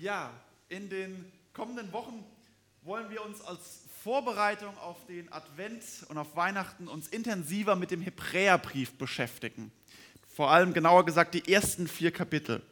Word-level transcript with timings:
Ja, 0.00 0.30
in 0.70 0.88
den 0.88 1.30
kommenden 1.52 1.92
Wochen 1.92 2.24
wollen 2.84 3.10
wir 3.10 3.22
uns 3.22 3.42
als 3.42 3.82
Vorbereitung 4.02 4.74
auf 4.78 4.96
den 5.04 5.30
Advent 5.30 5.82
und 6.08 6.16
auf 6.16 6.36
Weihnachten 6.36 6.88
uns 6.88 7.06
intensiver 7.08 7.76
mit 7.76 7.90
dem 7.90 8.00
Hebräerbrief 8.00 8.92
beschäftigen. 8.92 9.70
Vor 10.34 10.50
allem 10.50 10.72
genauer 10.72 11.04
gesagt 11.04 11.34
die 11.34 11.52
ersten 11.52 11.86
vier 11.86 12.12
Kapitel. 12.12 12.62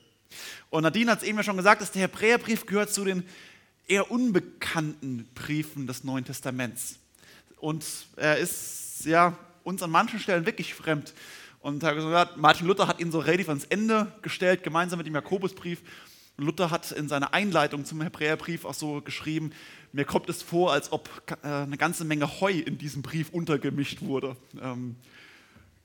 Und 0.70 0.84
Nadine 0.84 1.10
hat 1.10 1.18
es 1.18 1.28
eben 1.28 1.42
schon 1.42 1.58
gesagt, 1.58 1.82
dass 1.82 1.92
der 1.92 2.00
Hebräerbrief 2.00 2.64
gehört 2.64 2.94
zu 2.94 3.04
den 3.04 3.22
eher 3.86 4.10
unbekannten 4.10 5.28
Briefen 5.34 5.86
des 5.86 6.04
Neuen 6.04 6.24
Testaments. 6.24 6.98
Und 7.58 7.84
er 8.16 8.38
ist 8.38 9.04
ja 9.04 9.36
uns 9.64 9.82
an 9.82 9.90
manchen 9.90 10.18
Stellen 10.18 10.46
wirklich 10.46 10.72
fremd. 10.72 11.12
Und 11.60 11.82
Martin 12.36 12.66
Luther 12.66 12.88
hat 12.88 13.00
ihn 13.00 13.12
so 13.12 13.18
relativ 13.18 13.50
ans 13.50 13.66
Ende 13.66 14.10
gestellt, 14.22 14.62
gemeinsam 14.62 14.96
mit 14.96 15.06
dem 15.06 15.14
Jakobusbrief. 15.14 15.82
Luther 16.38 16.70
hat 16.70 16.92
in 16.92 17.08
seiner 17.08 17.34
Einleitung 17.34 17.84
zum 17.84 18.00
Hebräerbrief 18.00 18.64
auch 18.64 18.74
so 18.74 19.00
geschrieben, 19.02 19.50
mir 19.92 20.04
kommt 20.04 20.28
es 20.28 20.40
vor, 20.40 20.72
als 20.72 20.92
ob 20.92 21.10
äh, 21.42 21.48
eine 21.48 21.76
ganze 21.76 22.04
Menge 22.04 22.40
Heu 22.40 22.52
in 22.52 22.78
diesem 22.78 23.02
Brief 23.02 23.30
untergemischt 23.30 24.02
wurde. 24.02 24.36
Ähm, 24.60 24.96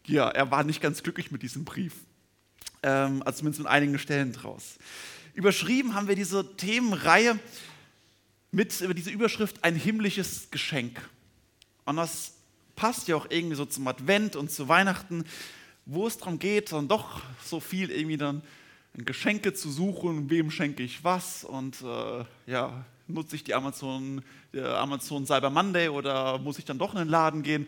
ja, 0.05 0.29
er 0.29 0.51
war 0.51 0.63
nicht 0.63 0.79
ganz 0.79 1.01
glücklich 1.01 1.31
mit 1.31 1.41
diesem 1.41 1.65
Brief, 1.65 1.93
ähm, 2.83 3.23
also 3.25 3.39
zumindest 3.39 3.61
mit 3.61 3.67
einigen 3.67 3.97
Stellen 3.97 4.31
draus. 4.31 4.77
Überschrieben 5.33 5.95
haben 5.95 6.07
wir 6.07 6.15
diese 6.15 6.55
Themenreihe 6.55 7.39
mit 8.51 8.79
über 8.81 8.93
diese 8.93 9.09
Überschrift 9.09 9.63
ein 9.63 9.75
himmlisches 9.75 10.51
Geschenk. 10.51 11.01
Und 11.85 11.95
das 11.95 12.33
passt 12.75 13.07
ja 13.07 13.15
auch 13.15 13.25
irgendwie 13.29 13.55
so 13.55 13.65
zum 13.65 13.87
Advent 13.87 14.35
und 14.35 14.51
zu 14.51 14.67
Weihnachten, 14.67 15.25
wo 15.87 16.05
es 16.05 16.17
darum 16.17 16.37
geht, 16.37 16.71
dann 16.71 16.87
doch 16.87 17.21
so 17.43 17.59
viel 17.59 17.89
irgendwie 17.89 18.17
dann 18.17 18.43
Geschenke 18.95 19.53
zu 19.53 19.71
suchen, 19.71 20.29
wem 20.29 20.51
schenke 20.51 20.83
ich 20.83 21.03
was 21.03 21.43
und 21.43 21.81
äh, 21.81 22.25
ja, 22.45 22.85
nutze 23.07 23.35
ich 23.35 23.43
die 23.43 23.55
Amazon, 23.55 24.21
der 24.53 24.77
Amazon 24.77 25.25
Cyber 25.25 25.49
Monday 25.49 25.89
oder 25.89 26.37
muss 26.37 26.59
ich 26.59 26.65
dann 26.65 26.77
doch 26.77 26.93
in 26.93 26.99
den 26.99 27.09
Laden 27.09 27.41
gehen? 27.41 27.67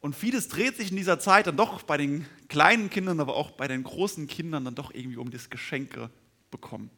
Und 0.00 0.14
vieles 0.14 0.48
dreht 0.48 0.76
sich 0.76 0.90
in 0.90 0.96
dieser 0.96 1.18
Zeit 1.18 1.48
dann 1.48 1.56
doch 1.56 1.82
bei 1.82 1.96
den 1.96 2.24
kleinen 2.48 2.88
Kindern, 2.88 3.18
aber 3.18 3.34
auch 3.34 3.50
bei 3.50 3.66
den 3.66 3.82
großen 3.82 4.28
Kindern 4.28 4.64
dann 4.64 4.76
doch 4.76 4.94
irgendwie 4.94 5.16
um 5.16 5.30
das 5.30 5.50
Geschenke 5.50 6.08
bekommen. 6.52 6.90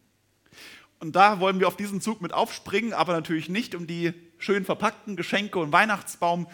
Und 0.99 1.17
da 1.17 1.41
wollen 1.41 1.61
wir 1.61 1.69
auf 1.69 1.77
diesen 1.77 2.03
Zug 2.03 2.21
mit 2.21 2.35
aufspringen, 2.35 2.93
aber 2.93 3.15
natürlich 3.15 3.49
nicht 3.49 3.75
um 3.75 3.87
die 3.87 4.13
schön 4.37 4.67
verpackten 4.67 5.17
Geschenke 5.17 5.59
und 5.59 5.73
Weihnachtsbaum, 5.73 6.47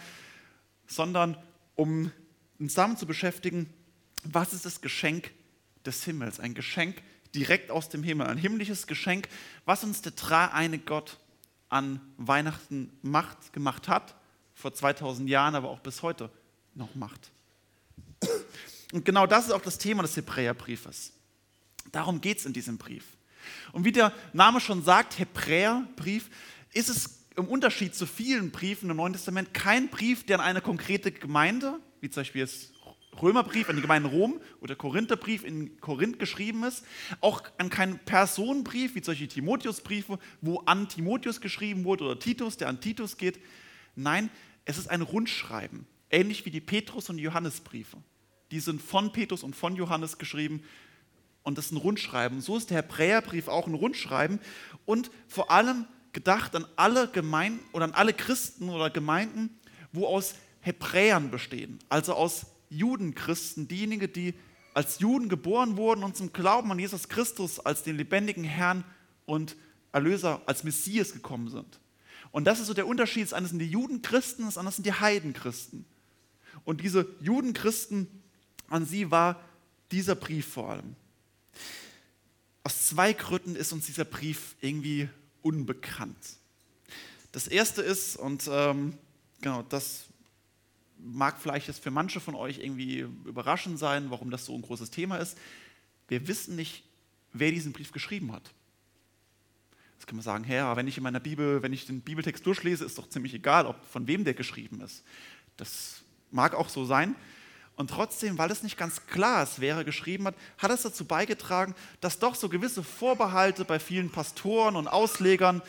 sondern 0.87 1.37
um 1.75 2.11
uns 2.57 2.73
damit 2.73 2.97
zu 2.97 3.05
beschäftigen, 3.05 3.69
was 4.23 4.53
ist 4.53 4.65
das 4.65 4.79
Geschenk 4.79 5.31
des 5.87 6.03
Himmels, 6.03 6.39
ein 6.39 6.53
Geschenk 6.53 7.01
direkt 7.33 7.71
aus 7.71 7.89
dem 7.89 8.03
Himmel, 8.03 8.27
ein 8.27 8.37
himmlisches 8.37 8.87
Geschenk, 8.87 9.27
was 9.65 9.83
uns 9.83 10.01
der 10.01 10.11
dreieine 10.11 10.79
Gott 10.79 11.17
an 11.69 11.99
Weihnachten 12.17 12.91
macht, 13.01 13.53
gemacht 13.53 13.87
hat, 13.87 14.15
vor 14.53 14.73
2000 14.73 15.29
Jahren, 15.29 15.55
aber 15.55 15.69
auch 15.69 15.79
bis 15.79 16.01
heute 16.01 16.29
noch 16.73 16.93
macht. 16.95 17.31
Und 18.93 19.05
genau 19.05 19.27
das 19.27 19.47
ist 19.47 19.51
auch 19.51 19.61
das 19.61 19.77
Thema 19.77 20.01
des 20.01 20.15
Hebräerbriefes. 20.15 21.13
Darum 21.91 22.21
geht 22.21 22.39
es 22.39 22.45
in 22.45 22.53
diesem 22.53 22.77
Brief. 22.77 23.05
Und 23.71 23.85
wie 23.85 23.91
der 23.91 24.13
Name 24.33 24.59
schon 24.59 24.83
sagt, 24.83 25.19
Hebräerbrief, 25.19 26.29
ist 26.73 26.89
es 26.89 27.25
im 27.35 27.47
Unterschied 27.47 27.95
zu 27.95 28.05
vielen 28.05 28.51
Briefen 28.51 28.89
im 28.89 28.97
Neuen 28.97 29.13
Testament 29.13 29.53
kein 29.53 29.89
Brief, 29.89 30.25
der 30.25 30.39
an 30.39 30.45
eine 30.45 30.61
konkrete 30.61 31.11
Gemeinde, 31.11 31.79
wie 32.01 32.09
zum 32.09 32.21
Beispiel 32.21 32.41
jetzt 32.41 32.71
Römerbrief 33.21 33.69
an 33.69 33.75
die 33.75 33.81
Gemeinde 33.81 34.09
Rom 34.09 34.39
oder 34.61 34.75
Korintherbrief 34.75 35.43
in 35.43 35.79
Korinth 35.81 36.19
geschrieben 36.19 36.63
ist, 36.63 36.85
auch 37.21 37.43
an 37.57 37.69
keinen 37.69 37.99
Personenbrief 37.99 38.95
wie 38.95 39.03
solche 39.03 39.27
Timotheusbriefe, 39.27 40.19
wo 40.41 40.59
an 40.59 40.89
Timotheus 40.89 41.41
geschrieben 41.41 41.83
wurde 41.83 42.05
oder 42.05 42.19
Titus, 42.19 42.57
der 42.57 42.69
an 42.69 42.81
Titus 42.81 43.17
geht. 43.17 43.39
Nein, 43.95 44.29
es 44.65 44.77
ist 44.77 44.89
ein 44.89 45.01
Rundschreiben, 45.01 45.85
ähnlich 46.09 46.45
wie 46.45 46.51
die 46.51 46.61
Petrus- 46.61 47.09
und 47.09 47.17
Johannesbriefe. 47.17 47.97
Die 48.51 48.59
sind 48.59 48.81
von 48.81 49.11
Petrus 49.11 49.43
und 49.43 49.55
von 49.55 49.75
Johannes 49.75 50.17
geschrieben 50.17 50.63
und 51.43 51.57
das 51.57 51.67
ist 51.67 51.71
ein 51.71 51.77
Rundschreiben. 51.77 52.41
So 52.41 52.57
ist 52.57 52.69
der 52.69 52.77
Hebräerbrief 52.77 53.47
auch 53.47 53.67
ein 53.67 53.73
Rundschreiben 53.73 54.39
und 54.85 55.11
vor 55.27 55.51
allem 55.51 55.85
gedacht 56.13 56.55
an 56.55 56.65
alle 56.75 57.07
Gemeinden 57.07 57.59
oder 57.73 57.85
an 57.85 57.93
alle 57.93 58.13
Christen 58.13 58.69
oder 58.69 58.89
Gemeinden, 58.89 59.57
wo 59.91 60.07
aus 60.07 60.35
Hebräern 60.61 61.31
bestehen, 61.31 61.79
also 61.89 62.13
aus 62.13 62.47
Judenchristen, 62.69 63.67
diejenigen, 63.67 64.11
die 64.11 64.33
als 64.73 64.99
Juden 64.99 65.29
geboren 65.29 65.77
wurden 65.77 66.03
und 66.03 66.15
zum 66.15 66.33
Glauben 66.33 66.71
an 66.71 66.79
Jesus 66.79 67.09
Christus 67.09 67.59
als 67.59 67.83
den 67.83 67.97
lebendigen 67.97 68.43
Herrn 68.43 68.83
und 69.25 69.55
Erlöser, 69.91 70.41
als 70.45 70.63
Messias 70.63 71.13
gekommen 71.13 71.49
sind. 71.49 71.79
Und 72.31 72.45
das 72.45 72.59
ist 72.59 72.67
so 72.67 72.73
der 72.73 72.87
Unterschied. 72.87 73.23
Das 73.23 73.33
eine 73.33 73.47
sind 73.47 73.59
die 73.59 73.69
Judenchristen, 73.69 74.45
das 74.45 74.57
andere 74.57 74.73
sind 74.73 74.85
die 74.85 74.93
Heidenchristen. 74.93 75.85
Und 76.63 76.81
diese 76.81 77.07
Judenchristen, 77.21 78.07
an 78.69 78.85
sie 78.85 79.09
war 79.09 79.41
dieser 79.91 80.15
Brief 80.15 80.45
vor 80.45 80.69
allem. 80.69 80.95
Aus 82.63 82.87
zwei 82.87 83.13
Gründen 83.13 83.55
ist 83.55 83.71
uns 83.71 83.85
dieser 83.85 84.05
Brief 84.05 84.55
irgendwie 84.61 85.09
unbekannt. 85.41 86.17
Das 87.31 87.47
erste 87.47 87.81
ist, 87.81 88.17
und 88.17 88.49
ähm, 88.51 88.97
genau, 89.41 89.63
das 89.63 90.05
mag 90.99 91.39
vielleicht 91.39 91.67
jetzt 91.67 91.83
für 91.83 91.91
manche 91.91 92.19
von 92.19 92.35
euch 92.35 92.59
irgendwie 92.59 92.99
überraschend 93.25 93.79
sein, 93.79 94.09
warum 94.09 94.31
das 94.31 94.45
so 94.45 94.55
ein 94.55 94.61
großes 94.61 94.89
Thema 94.89 95.17
ist. 95.17 95.37
Wir 96.07 96.27
wissen 96.27 96.55
nicht, 96.55 96.83
wer 97.33 97.51
diesen 97.51 97.73
Brief 97.73 97.91
geschrieben 97.91 98.31
hat. 98.31 98.53
Jetzt 99.95 100.07
kann 100.07 100.15
man 100.15 100.23
sagen, 100.23 100.43
Herr, 100.43 100.75
wenn 100.75 100.87
ich 100.87 100.97
in 100.97 101.03
meiner 101.03 101.19
Bibel, 101.19 101.63
wenn 101.63 101.73
ich 101.73 101.85
den 101.85 102.01
Bibeltext 102.01 102.45
durchlese, 102.45 102.85
ist 102.85 102.97
doch 102.97 103.09
ziemlich 103.09 103.33
egal, 103.33 103.65
ob 103.65 103.83
von 103.85 104.07
wem 104.07 104.23
der 104.23 104.33
geschrieben 104.33 104.81
ist. 104.81 105.03
Das 105.57 106.01
mag 106.31 106.53
auch 106.53 106.69
so 106.69 106.85
sein. 106.85 107.15
Und 107.75 107.91
trotzdem, 107.91 108.37
weil 108.37 108.49
es 108.49 108.63
nicht 108.63 108.77
ganz 108.77 109.05
klar 109.05 109.43
ist, 109.43 109.59
wer 109.59 109.75
er 109.75 109.83
geschrieben 109.83 110.25
hat, 110.25 110.35
hat 110.57 110.71
es 110.71 110.81
dazu 110.81 111.05
beigetragen, 111.05 111.75
dass 112.01 112.19
doch 112.19 112.35
so 112.35 112.49
gewisse 112.49 112.83
Vorbehalte 112.83 113.65
bei 113.65 113.79
vielen 113.79 114.09
Pastoren 114.09 114.75
und 114.75 114.87
Auslegern 114.87 115.61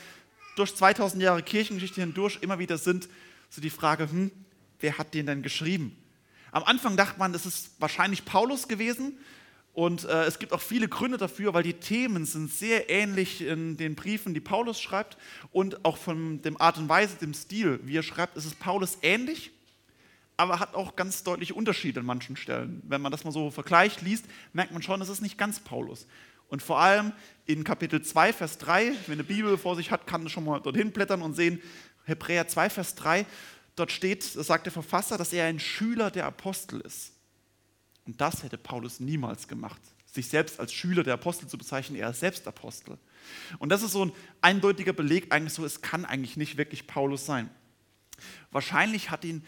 durch 0.56 0.74
2000 0.74 1.22
Jahre 1.22 1.42
Kirchengeschichte 1.42 2.00
hindurch 2.00 2.38
immer 2.40 2.58
wieder 2.58 2.78
sind, 2.78 3.08
so 3.50 3.60
die 3.60 3.70
Frage, 3.70 4.10
hm, 4.10 4.30
wer 4.80 4.98
hat 4.98 5.14
den 5.14 5.26
denn 5.26 5.42
geschrieben? 5.42 5.96
Am 6.52 6.64
Anfang 6.64 6.96
dachte 6.96 7.18
man, 7.18 7.34
es 7.34 7.46
ist 7.46 7.72
wahrscheinlich 7.78 8.24
Paulus 8.24 8.68
gewesen. 8.68 9.18
Und 9.74 10.04
äh, 10.06 10.24
es 10.24 10.40
gibt 10.40 10.52
auch 10.52 10.60
viele 10.60 10.88
Gründe 10.88 11.18
dafür, 11.18 11.54
weil 11.54 11.62
die 11.62 11.74
Themen 11.74 12.26
sind 12.26 12.50
sehr 12.50 12.90
ähnlich 12.90 13.42
in 13.42 13.76
den 13.76 13.94
Briefen, 13.94 14.34
die 14.34 14.40
Paulus 14.40 14.80
schreibt. 14.80 15.16
Und 15.52 15.84
auch 15.84 15.96
von 15.96 16.42
der 16.42 16.60
Art 16.60 16.78
und 16.78 16.88
Weise, 16.88 17.16
dem 17.18 17.32
Stil, 17.32 17.78
wie 17.84 17.96
er 17.96 18.02
schreibt, 18.02 18.36
ist 18.36 18.44
es 18.44 18.56
Paulus 18.56 18.98
ähnlich, 19.02 19.52
aber 20.36 20.58
hat 20.58 20.74
auch 20.74 20.96
ganz 20.96 21.22
deutliche 21.22 21.54
Unterschiede 21.54 22.00
an 22.00 22.06
manchen 22.06 22.36
Stellen. 22.36 22.82
Wenn 22.88 23.00
man 23.00 23.12
das 23.12 23.22
mal 23.22 23.30
so 23.30 23.52
vergleicht, 23.52 24.02
liest, 24.02 24.24
merkt 24.52 24.72
man 24.72 24.82
schon, 24.82 25.00
es 25.00 25.08
ist 25.08 25.22
nicht 25.22 25.38
ganz 25.38 25.60
Paulus. 25.60 26.08
Und 26.48 26.62
vor 26.62 26.80
allem 26.80 27.12
in 27.46 27.62
Kapitel 27.62 28.02
2, 28.02 28.32
Vers 28.32 28.58
3, 28.58 28.92
wenn 29.06 29.14
eine 29.14 29.24
Bibel 29.24 29.56
vor 29.58 29.76
sich 29.76 29.90
hat, 29.90 30.06
kann 30.08 30.28
schon 30.28 30.44
mal 30.44 30.60
dorthin 30.60 30.90
blättern 30.90 31.22
und 31.22 31.34
sehen, 31.34 31.62
Hebräer 32.04 32.48
2, 32.48 32.70
Vers 32.70 32.94
3, 32.96 33.26
Dort 33.78 33.92
steht, 33.92 34.22
sagt 34.22 34.66
der 34.66 34.72
Verfasser, 34.72 35.16
dass 35.16 35.32
er 35.32 35.46
ein 35.46 35.60
Schüler 35.60 36.10
der 36.10 36.26
Apostel 36.26 36.80
ist. 36.80 37.12
Und 38.06 38.20
das 38.20 38.42
hätte 38.42 38.58
Paulus 38.58 39.00
niemals 39.00 39.48
gemacht, 39.48 39.80
sich 40.06 40.28
selbst 40.28 40.58
als 40.58 40.72
Schüler 40.72 41.04
der 41.04 41.14
Apostel 41.14 41.46
zu 41.46 41.58
bezeichnen, 41.58 41.98
er 41.98 42.10
ist 42.10 42.20
selbst 42.20 42.48
Apostel. 42.48 42.98
Und 43.58 43.68
das 43.68 43.82
ist 43.82 43.92
so 43.92 44.06
ein 44.06 44.12
eindeutiger 44.40 44.92
Beleg, 44.92 45.32
eigentlich 45.32 45.52
so, 45.52 45.64
es 45.64 45.82
kann 45.82 46.04
eigentlich 46.04 46.36
nicht 46.36 46.56
wirklich 46.56 46.86
Paulus 46.86 47.26
sein. 47.26 47.50
Wahrscheinlich 48.50 49.10
hat 49.10 49.24
ihn 49.24 49.44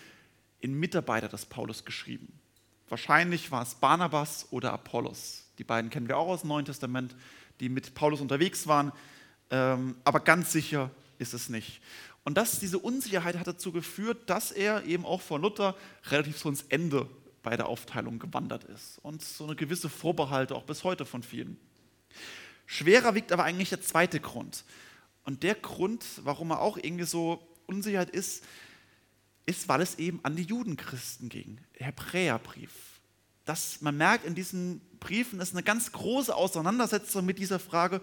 ein 0.63 0.75
Mitarbeiter 0.75 1.29
des 1.29 1.47
Paulus 1.47 1.85
geschrieben. 1.85 2.39
Wahrscheinlich 2.89 3.51
war 3.51 3.63
es 3.63 3.75
Barnabas 3.75 4.49
oder 4.51 4.73
Apollos. 4.73 5.45
Die 5.59 5.65
beiden 5.65 5.91
kennen 5.91 6.09
wir 6.09 6.19
auch 6.19 6.29
aus 6.29 6.41
dem 6.41 6.49
Neuen 6.49 6.67
Testament, 6.67 7.17
die 7.61 7.69
mit 7.69 7.95
Paulus 7.95 8.21
unterwegs 8.21 8.67
waren. 8.67 8.93
Ähm, 9.51 9.97
aber 10.05 10.21
ganz 10.21 10.53
sicher 10.53 10.91
ist 11.19 11.35
es 11.35 11.49
nicht. 11.49 11.81
Und 12.25 12.37
das, 12.37 12.61
diese 12.61 12.79
Unsicherheit 12.79 13.39
hat 13.39 13.47
dazu 13.47 13.73
geführt, 13.73 14.29
dass 14.29 14.53
er 14.53 14.85
eben 14.85 15.05
auch 15.05 15.21
vor 15.21 15.39
Luther 15.39 15.75
relativ 16.11 16.39
so 16.39 16.49
ins 16.49 16.63
Ende 16.69 17.09
bei 17.43 17.57
der 17.57 17.67
Aufteilung 17.67 18.19
gewandert 18.19 18.65
ist. 18.65 18.99
Und 19.03 19.23
so 19.23 19.45
eine 19.45 19.57
gewisse 19.57 19.89
Vorbehalte 19.89 20.55
auch 20.55 20.65
bis 20.65 20.85
heute 20.85 21.07
von 21.07 21.23
vielen. 21.23 21.59
Schwerer 22.67 23.15
wiegt 23.15 23.33
aber 23.33 23.45
eigentlich 23.45 23.71
der 23.71 23.81
zweite 23.81 24.21
Grund. 24.21 24.65
Und 25.25 25.43
der 25.43 25.55
Grund, 25.55 26.05
warum 26.23 26.51
er 26.51 26.61
auch 26.61 26.77
irgendwie 26.77 27.05
so 27.05 27.47
Unsicherheit 27.67 28.11
ist, 28.11 28.45
ist, 29.47 29.69
weil 29.69 29.81
es 29.81 29.99
eben 29.99 30.21
an 30.23 30.37
die 30.37 30.43
Judenchristen 30.43 31.29
ging. 31.29 31.59
Hebräerbrief. 31.75 32.71
Das, 33.45 33.81
man 33.81 33.97
merkt 33.97 34.27
in 34.27 34.35
diesen 34.35 34.81
Briefen 35.01 35.41
ist 35.41 35.55
eine 35.55 35.63
ganz 35.63 35.91
große 35.93 36.35
Auseinandersetzung 36.35 37.25
mit 37.25 37.39
dieser 37.39 37.59
Frage, 37.59 38.03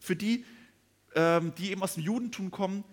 für 0.00 0.16
die, 0.16 0.44
ähm, 1.14 1.54
die 1.56 1.70
eben 1.70 1.82
aus 1.82 1.94
dem 1.94 2.02
Judentum 2.02 2.50
kommen, 2.50 2.84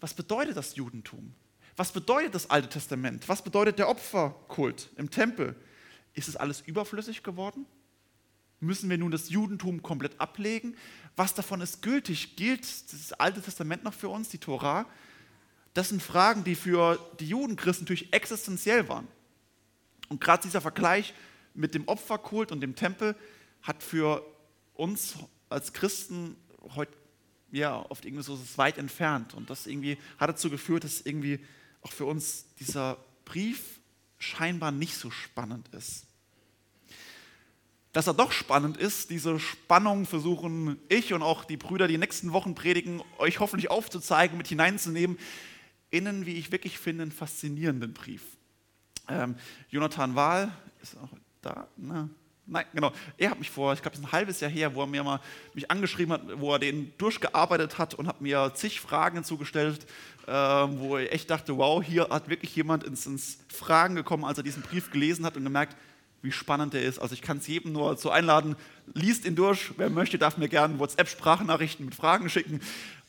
was 0.00 0.14
bedeutet 0.14 0.56
das 0.56 0.76
Judentum? 0.76 1.34
Was 1.76 1.92
bedeutet 1.92 2.34
das 2.34 2.50
Alte 2.50 2.68
Testament? 2.68 3.28
Was 3.28 3.42
bedeutet 3.42 3.78
der 3.78 3.88
Opferkult 3.88 4.90
im 4.96 5.10
Tempel? 5.10 5.54
Ist 6.14 6.28
es 6.28 6.36
alles 6.36 6.60
überflüssig 6.62 7.22
geworden? 7.22 7.66
Müssen 8.60 8.90
wir 8.90 8.98
nun 8.98 9.10
das 9.10 9.30
Judentum 9.30 9.82
komplett 9.82 10.20
ablegen? 10.20 10.76
Was 11.16 11.34
davon 11.34 11.60
ist 11.60 11.80
gültig? 11.82 12.36
Gilt 12.36 12.62
das 12.92 13.12
Alte 13.14 13.40
Testament 13.40 13.84
noch 13.84 13.94
für 13.94 14.08
uns, 14.08 14.28
die 14.28 14.38
Tora? 14.38 14.86
Das 15.72 15.88
sind 15.88 16.02
Fragen, 16.02 16.44
die 16.44 16.54
für 16.54 16.98
die 17.20 17.28
Judenchristen 17.28 17.84
natürlich 17.84 18.12
existenziell 18.12 18.88
waren. 18.88 19.08
Und 20.08 20.20
gerade 20.20 20.42
dieser 20.42 20.60
Vergleich 20.60 21.14
mit 21.54 21.74
dem 21.74 21.86
Opferkult 21.88 22.52
und 22.52 22.60
dem 22.60 22.74
Tempel 22.74 23.16
hat 23.62 23.82
für 23.82 24.24
uns 24.74 25.14
als 25.48 25.72
Christen 25.72 26.36
heute 26.74 26.92
ja 27.52 27.84
oft 27.88 28.04
irgendwie 28.04 28.22
so 28.22 28.38
weit 28.56 28.78
entfernt 28.78 29.34
und 29.34 29.50
das 29.50 29.66
irgendwie 29.66 29.98
hat 30.18 30.30
dazu 30.30 30.50
geführt, 30.50 30.84
dass 30.84 31.00
irgendwie 31.00 31.40
auch 31.82 31.92
für 31.92 32.04
uns 32.04 32.46
dieser 32.58 32.98
Brief 33.24 33.80
scheinbar 34.18 34.70
nicht 34.70 34.96
so 34.96 35.10
spannend 35.10 35.68
ist. 35.68 36.06
Dass 37.92 38.06
er 38.06 38.14
doch 38.14 38.30
spannend 38.30 38.76
ist, 38.76 39.10
diese 39.10 39.40
Spannung 39.40 40.06
versuchen 40.06 40.78
ich 40.88 41.12
und 41.12 41.22
auch 41.22 41.44
die 41.44 41.56
Brüder, 41.56 41.88
die 41.88 41.98
nächsten 41.98 42.32
Wochen 42.32 42.54
predigen, 42.54 43.02
euch 43.18 43.40
hoffentlich 43.40 43.70
aufzuzeigen, 43.70 44.38
mit 44.38 44.46
hineinzunehmen, 44.46 45.18
innen, 45.90 46.24
wie 46.24 46.34
ich 46.34 46.52
wirklich 46.52 46.78
finde, 46.78 47.02
einen 47.02 47.12
faszinierenden 47.12 47.92
Brief. 47.92 48.22
Ähm, 49.08 49.34
Jonathan 49.70 50.14
Wahl 50.14 50.56
ist 50.82 50.96
auch 50.98 51.10
da, 51.42 51.66
ne? 51.76 52.10
Nein, 52.46 52.64
genau. 52.74 52.92
Er 53.16 53.30
hat 53.30 53.38
mich 53.38 53.50
vor, 53.50 53.72
ich 53.72 53.82
glaube, 53.82 53.94
es 53.94 54.00
ist 54.00 54.06
ein 54.06 54.12
halbes 54.12 54.40
Jahr 54.40 54.50
her, 54.50 54.74
wo 54.74 54.80
er 54.80 54.86
mir 54.86 55.04
mal 55.04 55.20
mich 55.54 55.70
angeschrieben 55.70 56.12
hat, 56.12 56.22
wo 56.40 56.52
er 56.52 56.58
den 56.58 56.92
durchgearbeitet 56.98 57.78
hat 57.78 57.94
und 57.94 58.08
hat 58.08 58.20
mir 58.20 58.52
zig 58.54 58.80
Fragen 58.80 59.22
zugestellt, 59.22 59.86
äh, 60.26 60.32
wo 60.32 60.98
ich 60.98 61.12
echt 61.12 61.30
dachte, 61.30 61.56
wow, 61.56 61.82
hier 61.82 62.08
hat 62.10 62.28
wirklich 62.28 62.54
jemand 62.56 62.84
ins, 62.84 63.06
ins 63.06 63.38
Fragen 63.48 63.94
gekommen, 63.94 64.24
als 64.24 64.38
er 64.38 64.44
diesen 64.44 64.62
Brief 64.62 64.90
gelesen 64.90 65.24
hat 65.24 65.36
und 65.36 65.44
gemerkt, 65.44 65.76
wie 66.22 66.32
spannend 66.32 66.74
er 66.74 66.82
ist. 66.82 66.98
Also 66.98 67.14
ich 67.14 67.22
kann 67.22 67.38
es 67.38 67.46
jedem 67.46 67.72
nur 67.72 67.96
so 67.96 68.10
einladen, 68.10 68.56
liest 68.94 69.24
ihn 69.24 69.36
durch. 69.36 69.72
Wer 69.76 69.90
möchte, 69.90 70.18
darf 70.18 70.36
mir 70.36 70.48
gerne 70.48 70.78
WhatsApp-Sprachnachrichten 70.78 71.86
mit 71.86 71.94
Fragen 71.94 72.28
schicken. 72.28 72.60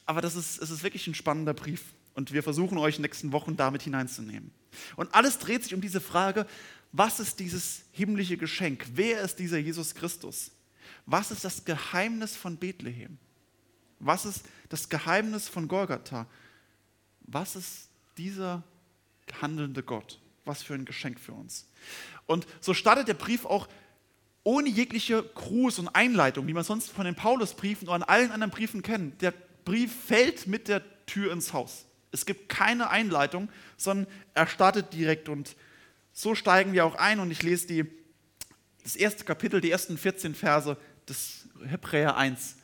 Aber 0.06 0.22
das 0.22 0.36
ist, 0.36 0.62
es 0.62 0.70
ist 0.70 0.84
wirklich 0.84 1.08
ein 1.08 1.16
spannender 1.16 1.54
Brief. 1.54 1.82
Und 2.14 2.34
wir 2.34 2.44
versuchen 2.44 2.78
euch 2.78 2.98
in 2.98 3.02
den 3.02 3.10
nächsten 3.10 3.32
Wochen 3.32 3.56
damit 3.56 3.82
hineinzunehmen. 3.84 4.52
Und 4.96 5.14
alles 5.14 5.40
dreht 5.40 5.64
sich 5.64 5.74
um 5.74 5.82
diese 5.82 6.02
Frage, 6.02 6.46
was 6.92 7.20
ist 7.20 7.40
dieses 7.40 7.84
himmlische 7.92 8.38
Geschenk? 8.38 8.86
Wer 8.94 9.22
ist 9.22 9.38
dieser 9.38 9.58
Jesus 9.58 9.96
Christus? 9.96 10.52
Was 11.06 11.32
ist 11.32 11.44
das 11.44 11.64
Geheimnis 11.64 12.36
von 12.36 12.58
Bethlehem? 12.58 13.18
Was 14.00 14.26
ist 14.26 14.46
das 14.70 14.90
Geheimnis 14.90 15.48
von 15.48 15.68
Golgatha? 15.68 16.28
Was 17.22 17.56
ist 17.56 17.90
dieser 18.18 18.64
handelnde 19.42 19.84
Gott? 19.84 20.20
Was 20.44 20.64
für 20.64 20.74
ein 20.74 20.86
Geschenk 20.86 21.20
für 21.20 21.34
uns. 21.34 21.68
Und 22.26 22.48
so 22.60 22.74
startet 22.74 23.08
der 23.08 23.14
Brief 23.14 23.46
auch 23.46 23.68
ohne 24.44 24.70
jegliche 24.70 25.22
Gruß 25.22 25.80
und 25.80 25.90
Einleitung, 25.90 26.48
wie 26.48 26.54
man 26.54 26.64
sonst 26.64 26.90
von 26.90 27.06
den 27.06 27.16
Paulusbriefen 27.16 27.88
oder 27.88 27.96
an 27.96 28.04
allen 28.04 28.32
anderen 28.32 28.52
Briefen 28.52 28.82
kennt. 28.82 29.22
Der 29.22 29.34
Brief 29.66 29.94
fällt 30.06 30.48
mit 30.48 30.68
der 30.68 30.82
Tür 31.06 31.32
ins 31.32 31.54
Haus. 31.54 31.86
Es 32.12 32.26
gibt 32.26 32.50
keine 32.50 32.90
Einleitung, 32.90 33.50
sondern 33.78 34.08
er 34.34 34.48
startet 34.48 34.94
direkt 34.94 35.30
und 35.30 35.56
so 36.14 36.36
steigen 36.36 36.74
wir 36.74 36.86
auch 36.86 36.96
ein 36.96 37.20
und 37.20 37.32
ich 37.32 37.44
lese 37.44 37.68
die, 37.68 37.86
das 38.84 38.96
erste 38.96 39.24
Kapitel, 39.24 39.62
die 39.62 39.72
ersten 39.72 39.98
14 39.98 40.36
Verse 40.36 40.78
des 41.08 41.48
Hebräer 41.66 42.18
1. 42.18 42.58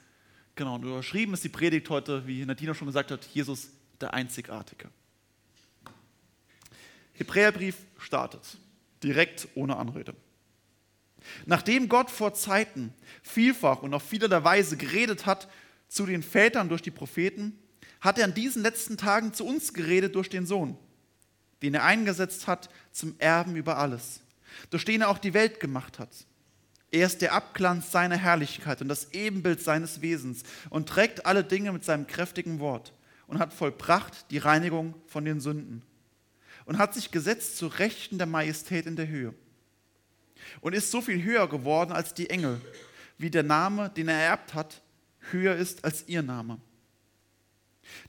Genau, 0.55 0.75
und 0.75 0.83
überschrieben 0.83 1.33
ist 1.33 1.43
die 1.43 1.49
Predigt 1.49 1.89
heute, 1.89 2.25
wie 2.27 2.45
Nadina 2.45 2.73
schon 2.73 2.87
gesagt 2.87 3.11
hat, 3.11 3.25
Jesus 3.33 3.69
der 4.01 4.13
Einzigartige. 4.13 4.89
Hebräerbrief 7.13 7.77
startet, 7.97 8.57
direkt 9.03 9.47
ohne 9.55 9.77
Anrede. 9.77 10.15
Nachdem 11.45 11.89
Gott 11.89 12.11
vor 12.11 12.33
Zeiten 12.33 12.93
vielfach 13.21 13.81
und 13.81 13.93
auf 13.93 14.03
vielerlei 14.03 14.43
Weise 14.43 14.77
geredet 14.77 15.25
hat 15.25 15.47
zu 15.87 16.05
den 16.05 16.21
Vätern 16.21 16.69
durch 16.69 16.81
die 16.81 16.91
Propheten, 16.91 17.57
hat 18.01 18.19
er 18.19 18.25
in 18.25 18.33
diesen 18.33 18.61
letzten 18.61 18.97
Tagen 18.97 19.33
zu 19.33 19.45
uns 19.45 19.73
geredet 19.73 20.15
durch 20.15 20.29
den 20.29 20.45
Sohn 20.45 20.77
den 21.61 21.73
er 21.73 21.83
eingesetzt 21.83 22.47
hat 22.47 22.69
zum 22.91 23.15
Erben 23.19 23.55
über 23.55 23.77
alles, 23.77 24.21
durch 24.69 24.85
den 24.85 25.01
er 25.01 25.09
auch 25.09 25.17
die 25.17 25.33
Welt 25.33 25.59
gemacht 25.59 25.99
hat. 25.99 26.09
Er 26.91 27.05
ist 27.05 27.21
der 27.21 27.33
Abglanz 27.33 27.91
seiner 27.91 28.17
Herrlichkeit 28.17 28.81
und 28.81 28.87
das 28.87 29.11
Ebenbild 29.11 29.61
seines 29.61 30.01
Wesens 30.01 30.43
und 30.69 30.87
trägt 30.87 31.25
alle 31.25 31.43
Dinge 31.43 31.71
mit 31.71 31.83
seinem 31.83 32.07
kräftigen 32.07 32.59
Wort 32.59 32.93
und 33.27 33.39
hat 33.39 33.53
vollbracht 33.53 34.31
die 34.31 34.37
Reinigung 34.37 34.95
von 35.05 35.25
den 35.25 35.41
Sünden 35.41 35.81
und 36.65 36.77
hat 36.77 36.93
sich 36.93 37.11
gesetzt 37.11 37.57
zu 37.57 37.67
Rechten 37.67 38.17
der 38.17 38.27
Majestät 38.27 38.85
in 38.85 38.95
der 38.95 39.07
Höhe 39.07 39.33
und 40.61 40.73
ist 40.73 40.91
so 40.91 41.01
viel 41.01 41.23
höher 41.23 41.47
geworden 41.49 41.91
als 41.91 42.13
die 42.13 42.29
Engel, 42.29 42.61
wie 43.17 43.29
der 43.29 43.43
Name, 43.43 43.89
den 43.89 44.07
er 44.07 44.19
erbt 44.19 44.53
hat, 44.53 44.81
höher 45.31 45.55
ist 45.55 45.83
als 45.83 46.07
ihr 46.07 46.21
Name. 46.21 46.59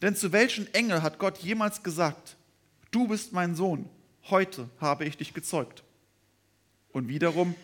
Denn 0.03 0.15
zu 0.15 0.33
welchen 0.33 0.73
Engel 0.73 1.03
hat 1.03 1.19
Gott 1.19 1.39
jemals 1.39 1.83
gesagt, 1.83 2.37
du 2.91 3.09
bist 3.09 3.33
mein 3.33 3.55
Sohn, 3.55 3.89
heute 4.31 4.69
habe 4.81 5.05
ich 5.05 5.17
dich 5.17 5.35
gezeugt. 5.35 5.85
Und 6.93 7.09
wiederum, 7.09 7.55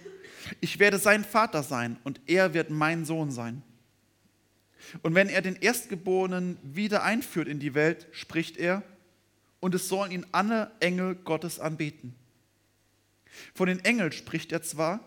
ich 0.60 0.78
werde 0.78 0.98
sein 0.98 1.24
Vater 1.24 1.62
sein 1.62 1.98
und 2.04 2.20
er 2.26 2.54
wird 2.54 2.70
mein 2.70 3.04
Sohn 3.04 3.30
sein. 3.30 3.62
Und 5.02 5.14
wenn 5.14 5.28
er 5.28 5.42
den 5.42 5.56
Erstgeborenen 5.56 6.58
wieder 6.62 7.02
einführt 7.02 7.48
in 7.48 7.58
die 7.58 7.74
Welt, 7.74 8.06
spricht 8.12 8.56
er, 8.56 8.82
und 9.60 9.74
es 9.74 9.88
sollen 9.88 10.12
ihn 10.12 10.26
alle 10.30 10.70
Engel 10.80 11.14
Gottes 11.14 11.58
anbeten. 11.58 12.14
Von 13.54 13.66
den 13.66 13.82
Engeln 13.82 14.12
spricht 14.12 14.52
er 14.52 14.62
zwar, 14.62 15.00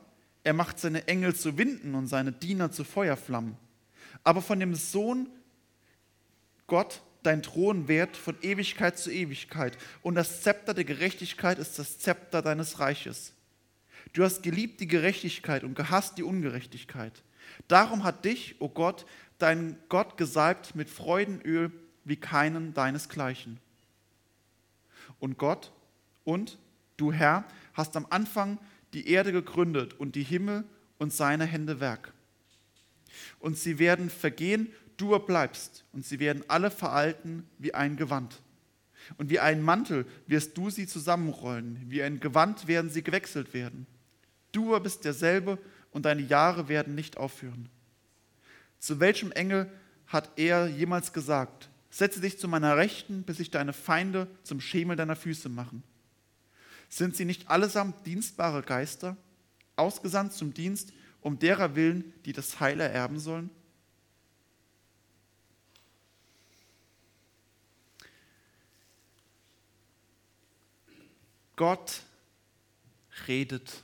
er 0.43 0.53
macht 0.53 0.79
seine 0.79 1.07
Engel 1.07 1.35
zu 1.35 1.57
Winden 1.57 1.93
und 1.93 2.07
seine 2.07 2.31
Diener 2.31 2.71
zu 2.71 2.83
Feuerflammen, 2.83 3.55
aber 4.23 4.41
von 4.41 4.59
dem 4.59 4.73
Sohn 4.73 5.29
Gott 6.65 7.01
dein 7.27 7.43
Thron 7.43 7.87
währt 7.89 8.15
von 8.15 8.35
Ewigkeit 8.41 8.97
zu 8.97 9.11
Ewigkeit 9.11 9.77
und 10.01 10.15
das 10.15 10.41
Zepter 10.41 10.73
der 10.73 10.85
Gerechtigkeit 10.85 11.59
ist 11.59 11.77
das 11.77 11.99
Zepter 11.99 12.41
deines 12.41 12.79
Reiches. 12.79 13.33
Du 14.13 14.23
hast 14.23 14.43
geliebt 14.43 14.79
die 14.79 14.87
Gerechtigkeit 14.87 15.65
und 15.65 15.75
gehasst 15.75 16.17
die 16.17 16.23
Ungerechtigkeit. 16.23 17.21
Darum 17.67 18.05
hat 18.05 18.23
dich, 18.23 18.55
o 18.59 18.65
oh 18.65 18.69
Gott, 18.69 19.05
dein 19.39 19.77
Gott 19.89 20.17
gesalbt 20.17 20.73
mit 20.73 20.89
Freudenöl 20.89 21.71
wie 22.05 22.15
keinen 22.15 22.73
deinesgleichen. 22.73 23.59
Und 25.19 25.37
Gott 25.37 25.73
und 26.23 26.57
du 26.95 27.11
Herr 27.11 27.43
hast 27.73 27.97
am 27.97 28.07
Anfang 28.09 28.57
die 28.93 29.09
Erde 29.09 29.33
gegründet 29.33 29.93
und 29.99 30.15
die 30.15 30.23
Himmel 30.23 30.63
und 30.97 31.11
seine 31.11 31.45
Hände 31.45 31.81
Werk. 31.81 32.13
Und 33.39 33.57
sie 33.57 33.79
werden 33.79 34.09
vergehen, 34.09 34.71
du 34.97 35.17
bleibst 35.19 35.85
und 35.93 36.05
sie 36.05 36.19
werden 36.19 36.43
alle 36.47 36.71
veralten 36.71 37.47
wie 37.57 37.73
ein 37.73 37.95
Gewand. 37.95 38.41
Und 39.17 39.29
wie 39.29 39.39
ein 39.39 39.61
Mantel 39.61 40.05
wirst 40.25 40.57
du 40.57 40.69
sie 40.69 40.87
zusammenrollen, 40.87 41.85
wie 41.87 42.03
ein 42.03 42.19
Gewand 42.19 42.67
werden 42.67 42.89
sie 42.89 43.03
gewechselt 43.03 43.53
werden. 43.53 43.87
Du 44.51 44.77
bist 44.79 45.05
derselbe 45.05 45.59
und 45.91 46.05
deine 46.05 46.23
Jahre 46.23 46.67
werden 46.67 46.95
nicht 46.95 47.17
aufhören. 47.17 47.69
Zu 48.79 48.99
welchem 48.99 49.31
Engel 49.31 49.71
hat 50.07 50.31
er 50.35 50.67
jemals 50.67 51.13
gesagt, 51.13 51.69
setze 51.89 52.21
dich 52.21 52.37
zu 52.39 52.47
meiner 52.47 52.77
Rechten, 52.77 53.23
bis 53.23 53.39
ich 53.39 53.51
deine 53.51 53.73
Feinde 53.73 54.27
zum 54.43 54.59
Schemel 54.59 54.95
deiner 54.95 55.15
Füße 55.15 55.49
machen? 55.49 55.83
Sind 56.89 57.15
sie 57.15 57.25
nicht 57.25 57.49
allesamt 57.49 58.05
dienstbare 58.05 58.61
Geister, 58.61 59.17
ausgesandt 59.75 60.33
zum 60.33 60.53
Dienst, 60.53 60.93
um 61.21 61.39
derer 61.39 61.75
willen, 61.75 62.13
die 62.25 62.33
das 62.33 62.59
Heil 62.59 62.79
ererben 62.79 63.19
sollen? 63.19 63.49
Gott 71.57 72.03
redet 73.27 73.83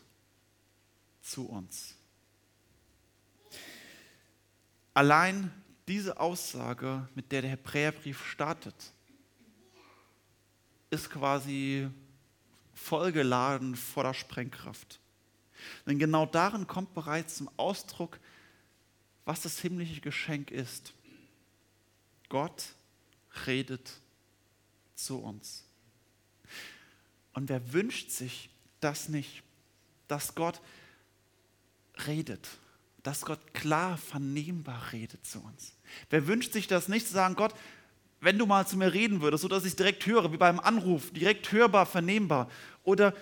zu 1.21 1.47
uns. 1.47 1.95
Allein 4.93 5.51
diese 5.87 6.19
Aussage, 6.19 7.09
mit 7.15 7.31
der 7.31 7.41
der 7.41 7.51
Hebräerbrief 7.51 8.25
startet, 8.25 8.75
ist 10.91 11.09
quasi 11.09 11.89
vollgeladen 12.75 13.75
voller 13.75 14.13
Sprengkraft. 14.13 14.99
Denn 15.87 15.97
genau 15.97 16.25
darin 16.27 16.67
kommt 16.67 16.93
bereits 16.93 17.35
zum 17.35 17.49
Ausdruck, 17.57 18.19
was 19.25 19.41
das 19.41 19.59
himmlische 19.59 20.01
Geschenk 20.01 20.51
ist. 20.51 20.93
Gott 22.29 22.75
redet 23.47 23.99
zu 24.95 25.17
uns. 25.19 25.62
Und 27.33 27.49
wer 27.49 27.73
wünscht 27.73 28.11
sich 28.11 28.49
das 28.79 29.09
nicht, 29.09 29.43
dass 30.07 30.35
Gott 30.35 30.61
redet, 32.07 32.47
dass 33.01 33.25
Gott 33.25 33.53
klar 33.53 33.97
vernehmbar 33.97 34.91
redet 34.91 35.25
zu 35.25 35.39
uns? 35.43 35.73
Wer 36.09 36.27
wünscht 36.27 36.53
sich 36.53 36.67
das 36.67 36.87
nicht, 36.87 37.07
zu 37.07 37.13
sagen, 37.13 37.35
Gott, 37.35 37.53
wenn 38.21 38.37
du 38.37 38.45
mal 38.45 38.65
zu 38.65 38.77
mir 38.77 38.93
reden 38.93 39.21
würdest, 39.21 39.41
sodass 39.41 39.65
ich 39.65 39.75
direkt 39.75 40.05
höre, 40.05 40.31
wie 40.31 40.37
beim 40.37 40.59
Anruf, 40.59 41.11
direkt 41.11 41.51
hörbar, 41.51 41.85
vernehmbar, 41.85 42.49
oder 42.83 43.13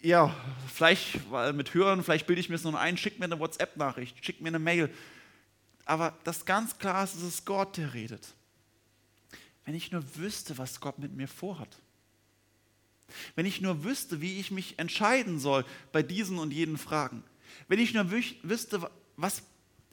ja, 0.00 0.34
vielleicht 0.72 1.20
mit 1.54 1.74
Hören, 1.74 2.02
vielleicht 2.02 2.26
bilde 2.26 2.40
ich 2.40 2.48
mir 2.48 2.54
es 2.54 2.64
nur 2.64 2.78
ein, 2.78 2.96
schick 2.96 3.18
mir 3.18 3.26
eine 3.26 3.38
WhatsApp-Nachricht, 3.38 4.24
schick 4.24 4.40
mir 4.40 4.48
eine 4.48 4.58
Mail. 4.58 4.92
Aber 5.84 6.16
das 6.24 6.44
ganz 6.44 6.78
klar 6.78 7.04
ist, 7.04 7.14
es 7.14 7.22
ist 7.22 7.46
Gott, 7.46 7.76
der 7.76 7.94
redet. 7.94 8.34
Wenn 9.64 9.74
ich 9.74 9.90
nur 9.90 10.02
wüsste, 10.16 10.56
was 10.58 10.80
Gott 10.80 10.98
mit 10.98 11.14
mir 11.14 11.28
vorhat. 11.28 11.76
Wenn 13.34 13.46
ich 13.46 13.60
nur 13.60 13.84
wüsste, 13.84 14.20
wie 14.20 14.38
ich 14.38 14.50
mich 14.50 14.78
entscheiden 14.78 15.38
soll 15.38 15.64
bei 15.92 16.02
diesen 16.02 16.38
und 16.38 16.52
jenen 16.52 16.78
Fragen. 16.78 17.24
Wenn 17.66 17.78
ich 17.78 17.94
nur 17.94 18.10
wüsste, 18.10 18.90
was, 19.16 19.42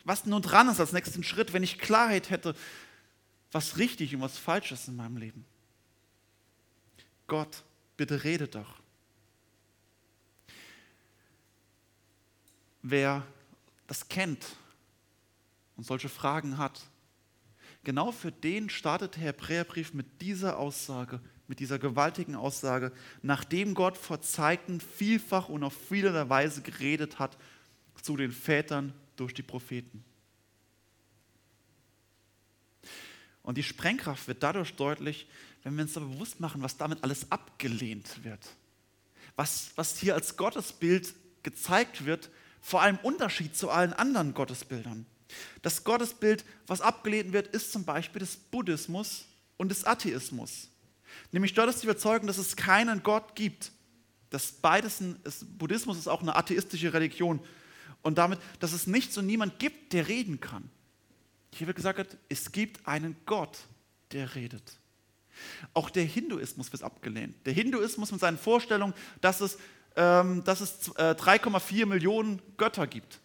was 0.03 0.25
nun 0.25 0.41
dran 0.41 0.69
ist 0.69 0.79
als 0.79 0.91
nächsten 0.91 1.24
Schritt, 1.24 1.53
wenn 1.53 1.63
ich 1.63 1.79
Klarheit 1.79 2.29
hätte, 2.29 2.55
was 3.51 3.77
richtig 3.77 4.13
und 4.13 4.22
was 4.22 4.38
falsch 4.38 4.72
ist 4.72 4.88
in 4.88 4.95
meinem 4.95 5.17
Leben. 5.17 5.45
Gott, 7.27 7.63
bitte 7.98 8.24
rede 8.24 8.48
doch. 8.48 8.81
Wer 12.81 13.25
das 13.88 14.07
kennt 14.07 14.45
und 15.75 15.86
solche 15.86 16.10
Fragen 16.10 16.57
hat, 16.57 16.81
genau 17.84 18.12
für 18.12 18.31
den 18.31 18.69
startet 18.69 19.15
der 19.15 19.24
Hebräerbrief 19.24 19.93
mit 19.93 20.22
dieser 20.22 20.60
Aussage, 20.60 21.19
mit 21.48 21.60
dieser 21.60 21.80
gewaltigen 21.80 22.36
Aussage, 22.36 22.92
nachdem 23.22 23.74
Gott 23.74 23.98
vor 23.98 24.22
Zeiten 24.22 24.80
vielfach 24.80 25.50
und 25.50 25.64
auf 25.64 25.75
vielerlei 25.90 26.30
Weise 26.30 26.62
geredet 26.62 27.20
hat 27.20 27.38
zu 28.02 28.18
den 28.18 28.32
Vätern 28.32 28.94
durch 29.16 29.34
die 29.34 29.44
Propheten. 29.44 30.04
Und 33.42 33.58
die 33.58 33.64
Sprengkraft 33.64 34.28
wird 34.28 34.42
dadurch 34.42 34.75
deutlich, 34.75 35.28
wenn 35.64 35.75
wir 35.75 35.84
uns 35.84 35.94
da 35.94 36.00
bewusst 36.00 36.40
machen, 36.40 36.62
was 36.62 36.78
damit 36.78 37.04
alles 37.04 37.32
abgelehnt 37.32 38.24
wird. 38.24 38.40
Was, 39.36 39.72
was 39.75 39.98
hier 39.98 40.16
als 40.16 40.38
Gottesbild 40.38 41.14
gezeigt 41.44 42.06
wird, 42.06 42.32
vor 42.60 42.82
allem 42.82 42.98
Unterschied 42.98 43.56
zu 43.56 43.70
allen 43.70 43.94
anderen 43.94 44.34
Gottesbildern. 44.34 45.06
Das 45.62 45.84
Gottesbild, 45.84 46.46
was 46.68 46.82
abgelehnt 46.82 47.34
wird, 47.34 47.48
ist 47.48 47.72
zum 47.72 47.86
Beispiel 47.86 48.20
des 48.20 48.36
Buddhismus 48.38 49.25
und 49.58 49.70
des 49.70 49.86
Atheismus. 49.86 50.70
Nämlich 51.31 51.53
dort 51.53 51.69
ist 51.69 51.81
die 51.81 51.88
Überzeugung, 51.88 52.27
dass 52.27 52.38
es 52.38 52.55
keinen 52.55 53.03
Gott 53.03 53.36
gibt. 53.36 53.72
Das 54.29 54.51
beides, 54.51 55.01
ist, 55.24 55.57
Buddhismus 55.57 55.98
ist 55.98 56.07
auch 56.07 56.22
eine 56.22 56.36
atheistische 56.36 56.93
Religion. 56.93 57.39
Und 58.01 58.17
damit, 58.17 58.39
dass 58.60 58.74
es 58.74 58.88
nichts 58.88 59.17
und 59.17 59.25
niemand 59.25 59.60
gibt, 59.60 59.93
der 59.93 60.07
reden 60.07 60.39
kann. 60.39 60.69
Hier 61.53 61.67
wird 61.67 61.77
gesagt, 61.77 62.17
es 62.29 62.51
gibt 62.51 62.88
einen 62.88 63.15
Gott, 63.25 63.57
der 64.12 64.36
redet. 64.36 64.77
Auch 65.74 65.89
der 65.89 66.03
Hinduismus 66.03 66.72
wird 66.72 66.84
abgelehnt. 66.84 67.36
Der 67.45 67.53
Hinduismus 67.53 68.12
mit 68.12 68.22
seinen 68.22 68.38
Vorstellungen, 68.38 68.93
dass 69.22 69.41
es, 69.41 69.57
ähm, 69.95 70.43
dass 70.43 70.62
es 70.62 70.89
äh, 70.95 71.15
3,4 71.15 71.86
Millionen 71.86 72.41
Götter 72.57 72.88
gibt. 72.88 73.19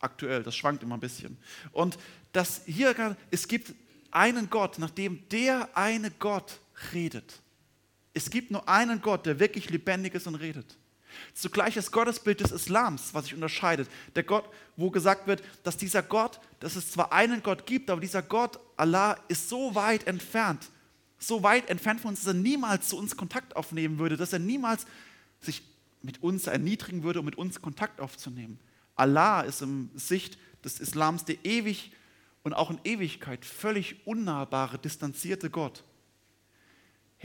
Aktuell, 0.00 0.42
das 0.42 0.56
schwankt 0.56 0.82
immer 0.82 0.96
ein 0.96 1.00
bisschen. 1.00 1.38
Und 1.72 1.98
dass 2.32 2.62
hier, 2.66 3.16
es 3.30 3.48
gibt 3.48 3.74
einen 4.10 4.50
Gott, 4.50 4.78
nachdem 4.78 5.28
der 5.30 5.68
eine 5.76 6.10
Gott 6.10 6.60
redet. 6.92 7.40
Es 8.14 8.30
gibt 8.30 8.50
nur 8.50 8.68
einen 8.68 9.00
Gott, 9.02 9.26
der 9.26 9.38
wirklich 9.38 9.70
lebendig 9.70 10.14
ist 10.14 10.26
und 10.26 10.36
redet. 10.36 10.78
Zugleich 11.34 11.74
das 11.74 11.90
Gottesbild 11.90 12.40
des 12.40 12.52
Islams, 12.52 13.14
was 13.14 13.24
sich 13.24 13.34
unterscheidet. 13.34 13.88
Der 14.14 14.22
Gott, 14.22 14.48
wo 14.76 14.90
gesagt 14.90 15.26
wird, 15.26 15.42
dass 15.62 15.76
dieser 15.76 16.02
Gott, 16.02 16.40
dass 16.60 16.76
es 16.76 16.90
zwar 16.90 17.12
einen 17.12 17.42
Gott 17.42 17.66
gibt, 17.66 17.90
aber 17.90 18.00
dieser 18.00 18.22
Gott, 18.22 18.58
Allah, 18.76 19.18
ist 19.28 19.48
so 19.48 19.74
weit 19.74 20.06
entfernt, 20.06 20.68
so 21.18 21.42
weit 21.42 21.68
entfernt 21.70 22.00
von 22.00 22.10
uns, 22.10 22.20
dass 22.20 22.28
er 22.28 22.40
niemals 22.40 22.88
zu 22.88 22.98
uns 22.98 23.16
Kontakt 23.16 23.56
aufnehmen 23.56 23.98
würde, 23.98 24.16
dass 24.16 24.32
er 24.32 24.38
niemals 24.38 24.86
sich 25.40 25.62
mit 26.02 26.22
uns 26.22 26.46
erniedrigen 26.46 27.02
würde, 27.02 27.20
um 27.20 27.24
mit 27.24 27.36
uns 27.36 27.60
Kontakt 27.60 28.00
aufzunehmen. 28.00 28.58
Allah 28.94 29.42
ist 29.42 29.62
im 29.62 29.90
Sicht 29.94 30.38
des 30.64 30.80
Islams 30.80 31.24
der 31.24 31.44
ewig 31.44 31.92
und 32.42 32.54
auch 32.54 32.70
in 32.70 32.80
Ewigkeit 32.84 33.44
völlig 33.44 34.06
unnahbare, 34.06 34.78
distanzierte 34.78 35.50
Gott. 35.50 35.84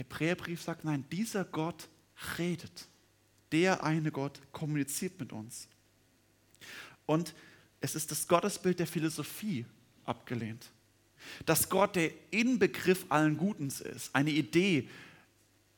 Hebräerbrief 0.02 0.62
sagt, 0.62 0.84
nein, 0.84 1.04
dieser 1.10 1.44
Gott 1.44 1.88
redet 2.38 2.86
der 3.52 3.84
eine 3.84 4.10
Gott 4.10 4.40
kommuniziert 4.50 5.20
mit 5.20 5.32
uns. 5.32 5.68
Und 7.06 7.34
es 7.80 7.94
ist 7.94 8.10
das 8.10 8.26
Gottesbild 8.26 8.78
der 8.78 8.86
Philosophie 8.86 9.66
abgelehnt. 10.04 10.70
Dass 11.46 11.68
Gott 11.68 11.94
der 11.96 12.10
Inbegriff 12.30 13.06
allen 13.10 13.36
Gutens 13.36 13.80
ist, 13.80 14.14
eine 14.14 14.30
Idee, 14.30 14.88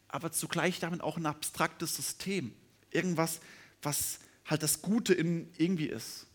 aber 0.09 0.33
zugleich 0.33 0.79
damit 0.79 1.01
auch 1.01 1.17
ein 1.17 1.27
abstraktes 1.27 1.97
System. 1.97 2.55
Irgendwas, 2.91 3.41
was 3.83 4.21
halt 4.47 4.63
das 4.63 4.81
Gute 4.81 5.13
in 5.13 5.51
irgendwie 5.59 5.89
ist. 5.89 6.27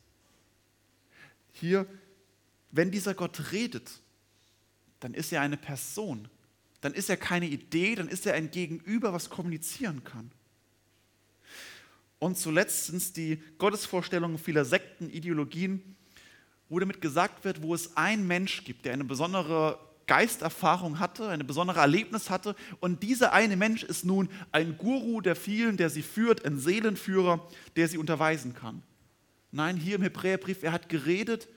Hier, 1.53 1.85
wenn 2.71 2.91
dieser 2.91 3.13
Gott 3.13 3.51
redet, 3.51 3.89
dann 4.99 5.13
ist 5.13 5.31
er 5.31 5.41
eine 5.41 5.57
Person. 5.57 6.27
Dann 6.81 6.93
ist 6.93 7.09
er 7.09 7.17
keine 7.17 7.47
Idee, 7.47 7.95
dann 7.95 8.07
ist 8.07 8.25
er 8.25 8.33
ein 8.33 8.51
Gegenüber, 8.51 9.13
was 9.13 9.29
kommunizieren 9.29 10.03
kann. 10.03 10.31
Und 12.19 12.37
zuletzt 12.37 12.87
sind 12.87 12.97
es 12.97 13.13
die 13.13 13.41
Gottesvorstellungen 13.57 14.37
vieler 14.37 14.65
Sekten, 14.65 15.09
Ideologien, 15.09 15.95
wo 16.67 16.79
damit 16.79 17.01
gesagt 17.01 17.45
wird, 17.45 17.61
wo 17.61 17.73
es 17.73 17.95
einen 17.97 18.27
Mensch 18.27 18.63
gibt, 18.63 18.85
der 18.85 18.93
eine 18.93 19.05
besondere 19.05 19.79
Geisterfahrung 20.05 20.99
hatte, 20.99 21.29
eine 21.29 21.43
besondere 21.43 21.79
Erlebnis 21.79 22.29
hatte. 22.29 22.55
Und 22.79 23.03
dieser 23.03 23.31
eine 23.31 23.55
Mensch 23.55 23.83
ist 23.83 24.05
nun 24.05 24.27
ein 24.51 24.77
Guru 24.77 25.21
der 25.21 25.35
vielen, 25.35 25.77
der 25.77 25.89
sie 25.89 26.01
führt, 26.01 26.45
ein 26.45 26.59
Seelenführer, 26.59 27.47
der 27.75 27.87
sie 27.87 27.97
unterweisen 27.97 28.53
kann. 28.53 28.83
Nein, 29.51 29.77
hier 29.77 29.95
im 29.95 30.01
Hebräerbrief, 30.01 30.63
er 30.63 30.71
hat 30.71 30.89
geredet 30.89 31.47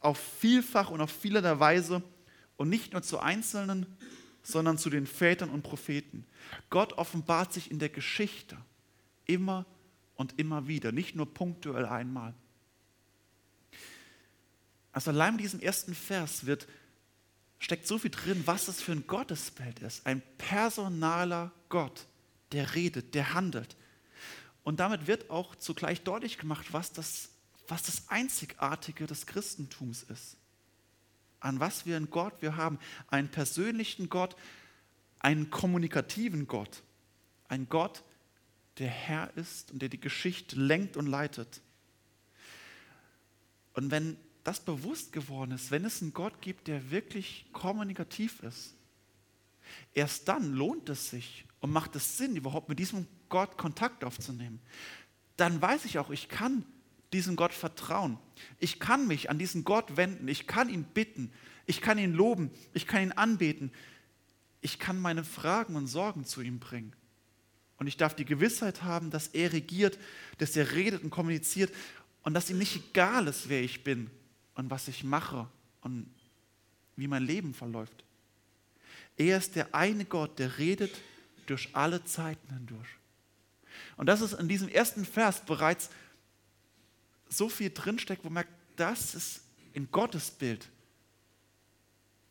auf 0.00 0.18
vielfach 0.18 0.90
und 0.90 1.00
auf 1.00 1.10
vielerlei 1.10 1.58
Weise 1.58 2.02
und 2.56 2.68
nicht 2.68 2.92
nur 2.92 3.02
zu 3.02 3.18
Einzelnen, 3.18 3.86
sondern 4.46 4.78
zu 4.78 4.90
den 4.90 5.06
Vätern 5.06 5.50
und 5.50 5.62
Propheten. 5.62 6.24
Gott 6.70 6.92
offenbart 6.92 7.52
sich 7.52 7.70
in 7.70 7.80
der 7.80 7.88
Geschichte 7.88 8.56
immer 9.24 9.66
und 10.14 10.38
immer 10.38 10.68
wieder, 10.68 10.92
nicht 10.92 11.16
nur 11.16 11.26
punktuell 11.26 11.84
einmal. 11.84 12.32
Also 14.92 15.10
allein 15.10 15.32
in 15.32 15.38
diesem 15.38 15.60
ersten 15.60 15.96
Vers 15.96 16.46
wird, 16.46 16.68
steckt 17.58 17.88
so 17.88 17.98
viel 17.98 18.12
drin, 18.12 18.42
was 18.46 18.66
das 18.66 18.80
für 18.80 18.92
ein 18.92 19.08
Gottesbild 19.08 19.80
ist. 19.80 20.06
Ein 20.06 20.22
personaler 20.38 21.50
Gott, 21.68 22.06
der 22.52 22.76
redet, 22.76 23.14
der 23.14 23.34
handelt. 23.34 23.76
Und 24.62 24.78
damit 24.78 25.08
wird 25.08 25.28
auch 25.28 25.56
zugleich 25.56 26.02
deutlich 26.02 26.38
gemacht, 26.38 26.66
was 26.70 26.92
das, 26.92 27.30
was 27.66 27.82
das 27.82 28.08
Einzigartige 28.08 29.08
des 29.08 29.26
Christentums 29.26 30.04
ist. 30.04 30.36
An 31.40 31.60
was 31.60 31.86
wir 31.86 31.96
einen 31.96 32.10
Gott 32.10 32.34
wir 32.40 32.56
haben. 32.56 32.78
Einen 33.08 33.28
persönlichen 33.28 34.08
Gott, 34.08 34.36
einen 35.18 35.50
kommunikativen 35.50 36.46
Gott. 36.46 36.82
Ein 37.48 37.68
Gott, 37.68 38.02
der 38.78 38.88
Herr 38.88 39.36
ist 39.36 39.70
und 39.70 39.80
der 39.80 39.88
die 39.88 40.00
Geschichte 40.00 40.56
lenkt 40.56 40.96
und 40.96 41.06
leitet. 41.06 41.60
Und 43.74 43.90
wenn 43.90 44.16
das 44.44 44.60
bewusst 44.60 45.12
geworden 45.12 45.50
ist, 45.50 45.70
wenn 45.70 45.84
es 45.84 46.02
einen 46.02 46.12
Gott 46.12 46.40
gibt, 46.40 46.68
der 46.68 46.90
wirklich 46.90 47.46
kommunikativ 47.52 48.42
ist, 48.42 48.74
erst 49.92 50.28
dann 50.28 50.52
lohnt 50.52 50.88
es 50.88 51.10
sich 51.10 51.44
und 51.60 51.72
macht 51.72 51.96
es 51.96 52.16
Sinn, 52.16 52.36
überhaupt 52.36 52.68
mit 52.68 52.78
diesem 52.78 53.06
Gott 53.28 53.58
Kontakt 53.58 54.04
aufzunehmen. 54.04 54.60
Dann 55.36 55.60
weiß 55.60 55.84
ich 55.84 55.98
auch, 55.98 56.10
ich 56.10 56.28
kann 56.28 56.64
diesem 57.12 57.36
Gott 57.36 57.52
vertrauen. 57.52 58.18
Ich 58.58 58.80
kann 58.80 59.06
mich 59.06 59.30
an 59.30 59.38
diesen 59.38 59.64
Gott 59.64 59.96
wenden. 59.96 60.28
Ich 60.28 60.46
kann 60.46 60.68
ihn 60.68 60.84
bitten. 60.84 61.32
Ich 61.66 61.80
kann 61.80 61.98
ihn 61.98 62.12
loben. 62.12 62.50
Ich 62.72 62.86
kann 62.86 63.02
ihn 63.02 63.12
anbeten. 63.12 63.72
Ich 64.60 64.78
kann 64.78 64.98
meine 64.98 65.24
Fragen 65.24 65.76
und 65.76 65.86
Sorgen 65.86 66.24
zu 66.24 66.40
ihm 66.40 66.58
bringen. 66.58 66.92
Und 67.78 67.86
ich 67.86 67.96
darf 67.96 68.14
die 68.14 68.24
Gewissheit 68.24 68.82
haben, 68.82 69.10
dass 69.10 69.28
er 69.28 69.52
regiert, 69.52 69.98
dass 70.38 70.56
er 70.56 70.72
redet 70.72 71.02
und 71.02 71.10
kommuniziert 71.10 71.72
und 72.22 72.34
dass 72.34 72.50
ihm 72.50 72.58
nicht 72.58 72.74
egal 72.74 73.28
ist, 73.28 73.48
wer 73.48 73.62
ich 73.62 73.84
bin 73.84 74.10
und 74.54 74.70
was 74.70 74.88
ich 74.88 75.04
mache 75.04 75.46
und 75.82 76.08
wie 76.96 77.06
mein 77.06 77.22
Leben 77.22 77.54
verläuft. 77.54 78.04
Er 79.16 79.38
ist 79.38 79.56
der 79.56 79.74
eine 79.74 80.04
Gott, 80.04 80.38
der 80.38 80.58
redet 80.58 80.92
durch 81.46 81.68
alle 81.74 82.04
Zeiten 82.04 82.52
hindurch. 82.52 82.88
Und 83.96 84.06
das 84.06 84.20
ist 84.20 84.32
in 84.32 84.48
diesem 84.48 84.68
ersten 84.68 85.04
Vers 85.04 85.44
bereits 85.44 85.90
so 87.28 87.48
viel 87.48 87.70
drinsteckt, 87.70 88.24
wo 88.24 88.28
man 88.28 88.34
merkt, 88.34 88.52
das 88.76 89.14
ist 89.14 89.42
ein 89.74 89.88
Gottesbild, 89.90 90.68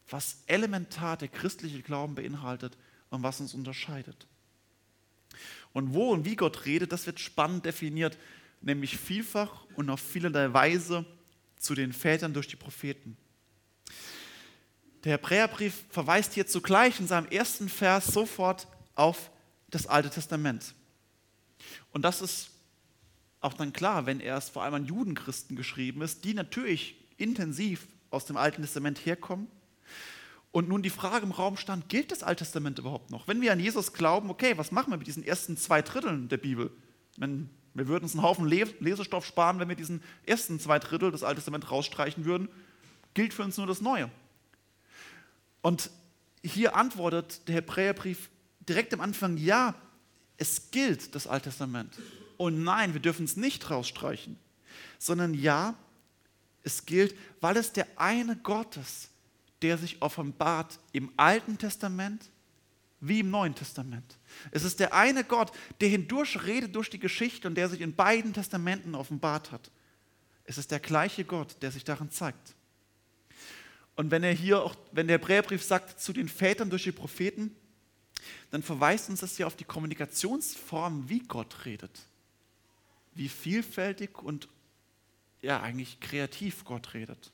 was 0.09 0.43
elementar 0.47 1.17
der 1.17 1.27
christliche 1.27 1.81
Glauben 1.81 2.15
beinhaltet 2.15 2.77
und 3.09 3.23
was 3.23 3.39
uns 3.39 3.53
unterscheidet. 3.53 4.27
Und 5.73 5.93
wo 5.93 6.11
und 6.11 6.25
wie 6.25 6.35
Gott 6.35 6.65
redet, 6.65 6.91
das 6.91 7.05
wird 7.05 7.19
spannend 7.19 7.65
definiert, 7.65 8.17
nämlich 8.61 8.97
vielfach 8.97 9.65
und 9.75 9.89
auf 9.89 9.99
vielerlei 9.99 10.53
Weise 10.53 11.05
zu 11.57 11.75
den 11.75 11.93
Vätern 11.93 12.33
durch 12.33 12.47
die 12.47 12.55
Propheten. 12.55 13.17
Der 15.03 15.13
Hebräerbrief 15.13 15.83
verweist 15.89 16.33
hier 16.33 16.47
zugleich 16.47 16.99
in 16.99 17.07
seinem 17.07 17.27
ersten 17.27 17.69
Vers 17.69 18.07
sofort 18.07 18.67
auf 18.95 19.29
das 19.69 19.85
Alte 19.85 20.09
Testament. 20.09 20.73
Und 21.91 22.03
das 22.03 22.21
ist 22.21 22.49
auch 23.45 23.53
dann 23.53 23.73
klar, 23.73 24.05
wenn 24.05 24.19
er 24.19 24.37
es 24.37 24.49
vor 24.49 24.63
allem 24.63 24.73
an 24.73 24.85
Judenchristen 24.85 25.55
geschrieben 25.55 26.01
ist, 26.01 26.25
die 26.25 26.33
natürlich 26.33 26.95
intensiv 27.17 27.87
aus 28.09 28.25
dem 28.25 28.37
Alten 28.37 28.61
Testament 28.61 29.05
herkommen. 29.05 29.47
Und 30.51 30.67
nun 30.69 30.81
die 30.81 30.89
Frage 30.89 31.25
im 31.25 31.31
Raum 31.31 31.57
stand, 31.57 31.89
gilt 31.89 32.11
das 32.11 32.23
Alte 32.23 32.43
Testament 32.43 32.79
überhaupt 32.79 33.11
noch? 33.11 33.27
Wenn 33.27 33.41
wir 33.41 33.51
an 33.51 33.59
Jesus 33.59 33.93
glauben, 33.93 34.29
okay, 34.29 34.57
was 34.57 34.71
machen 34.71 34.91
wir 34.91 34.97
mit 34.97 35.07
diesen 35.07 35.23
ersten 35.23 35.57
zwei 35.57 35.81
Dritteln 35.81 36.27
der 36.27 36.37
Bibel? 36.37 36.71
Wenn, 37.17 37.49
wir 37.73 37.87
würden 37.87 38.05
uns 38.05 38.13
einen 38.13 38.23
Haufen 38.23 38.47
Lesestoff 38.47 39.25
sparen, 39.25 39.59
wenn 39.59 39.69
wir 39.69 39.75
diesen 39.75 40.01
ersten 40.25 40.59
zwei 40.59 40.79
Drittel 40.79 41.11
des 41.11 41.23
Alten 41.23 41.37
Testaments 41.37 41.69
rausstreichen 41.69 42.25
würden, 42.25 42.49
gilt 43.13 43.33
für 43.33 43.43
uns 43.43 43.57
nur 43.57 43.67
das 43.67 43.81
Neue. 43.81 44.09
Und 45.61 45.91
hier 46.41 46.75
antwortet 46.75 47.47
der 47.47 47.55
Hebräerbrief 47.55 48.29
direkt 48.67 48.93
am 48.93 49.01
Anfang, 49.01 49.37
ja, 49.37 49.75
es 50.37 50.71
gilt 50.71 51.15
das 51.15 51.27
Alte 51.27 51.49
Testament. 51.49 51.97
Und 52.37 52.63
nein, 52.63 52.93
wir 52.93 53.01
dürfen 53.01 53.25
es 53.25 53.37
nicht 53.37 53.69
rausstreichen, 53.69 54.37
sondern 54.99 55.33
ja, 55.33 55.75
es 56.63 56.85
gilt, 56.85 57.15
weil 57.41 57.57
es 57.57 57.73
der 57.73 57.87
eine 57.95 58.35
Gott 58.35 58.77
ist, 58.77 59.09
der 59.61 59.77
sich 59.77 60.01
offenbart 60.01 60.79
im 60.91 61.11
Alten 61.17 61.57
Testament 61.57 62.29
wie 62.99 63.19
im 63.19 63.29
Neuen 63.29 63.53
Testament. 63.53 64.17
Es 64.51 64.63
ist 64.63 64.79
der 64.79 64.93
eine 64.93 65.23
Gott, 65.23 65.51
der 65.79 65.89
hindurch 65.89 66.43
redet 66.43 66.75
durch 66.75 66.89
die 66.89 66.99
Geschichte 66.99 67.47
und 67.47 67.55
der 67.55 67.69
sich 67.69 67.81
in 67.81 67.95
beiden 67.95 68.33
Testamenten 68.33 68.95
offenbart 68.95 69.51
hat. 69.51 69.71
Es 70.43 70.57
ist 70.57 70.71
der 70.71 70.79
gleiche 70.79 71.23
Gott, 71.23 71.55
der 71.61 71.71
sich 71.71 71.83
darin 71.83 72.09
zeigt. 72.09 72.55
Und 73.95 74.11
wenn 74.11 74.23
er 74.23 74.33
hier 74.33 74.61
auch, 74.61 74.75
wenn 74.91 75.07
der 75.07 75.19
Hebräerbrief 75.19 75.63
sagt, 75.63 75.99
zu 75.99 76.13
den 76.13 76.27
Vätern 76.27 76.69
durch 76.69 76.83
die 76.83 76.91
Propheten, 76.91 77.55
dann 78.51 78.63
verweist 78.63 79.09
uns 79.09 79.21
das 79.21 79.37
ja 79.37 79.47
auf 79.47 79.55
die 79.55 79.63
Kommunikationsform, 79.63 81.07
wie 81.09 81.19
Gott 81.19 81.65
redet. 81.65 81.91
Wie 83.15 83.29
vielfältig 83.29 84.21
und 84.21 84.47
ja, 85.41 85.61
eigentlich 85.61 85.99
kreativ 85.99 86.65
Gott 86.65 86.93
redet. 86.93 87.31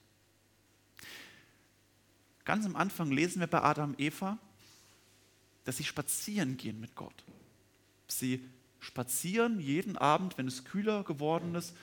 Ganz 2.46 2.66
am 2.66 2.76
Anfang 2.76 3.12
lesen 3.12 3.40
wir 3.40 3.48
bei 3.48 3.62
Adam 3.62 3.92
und 3.92 4.00
Eva, 4.00 4.38
dass 5.64 5.78
sie 5.78 5.84
spazieren 5.84 6.58
gehen 6.58 6.80
mit 6.80 6.96
Gott. 6.96 7.24
Sie 8.08 8.44
spazieren 8.80 9.60
jeden 9.60 9.98
Abend, 9.98 10.38
wenn 10.38 10.48
es 10.48 10.66
kühler 10.66 11.04
geworden 11.04 11.56
ist, 11.56 11.76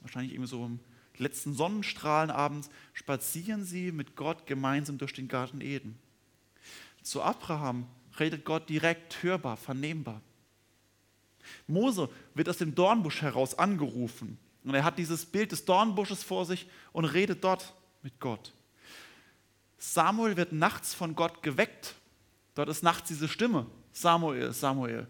wahrscheinlich 0.00 0.32
irgendwie 0.32 0.50
so 0.50 0.64
im 0.64 0.80
letzten 1.18 1.54
Sonnenstrahlen 1.54 2.30
abends, 2.30 2.70
spazieren 2.92 3.64
sie 3.64 3.92
mit 3.92 4.16
Gott 4.16 4.46
gemeinsam 4.46 4.98
durch 4.98 5.12
den 5.12 5.28
Garten 5.28 5.60
Eden. 5.60 5.98
Zu 7.02 7.22
Abraham 7.22 7.86
redet 8.18 8.44
Gott 8.44 8.68
direkt 8.68 9.22
hörbar, 9.22 9.56
vernehmbar. 9.56 10.22
Mose 11.66 12.08
wird 12.34 12.48
aus 12.48 12.58
dem 12.58 12.74
Dornbusch 12.74 13.22
heraus 13.22 13.58
angerufen 13.58 14.38
und 14.64 14.74
er 14.74 14.84
hat 14.84 14.98
dieses 14.98 15.26
Bild 15.26 15.52
des 15.52 15.64
Dornbusches 15.64 16.22
vor 16.22 16.46
sich 16.46 16.66
und 16.92 17.04
redet 17.04 17.44
dort 17.44 17.74
mit 18.02 18.18
Gott. 18.18 18.52
Samuel 19.78 20.36
wird 20.36 20.52
nachts 20.52 20.94
von 20.94 21.14
Gott 21.14 21.42
geweckt. 21.42 21.94
Dort 22.54 22.70
ist 22.70 22.82
nachts 22.82 23.08
diese 23.08 23.28
Stimme, 23.28 23.66
Samuel, 23.92 24.52
Samuel. 24.52 25.06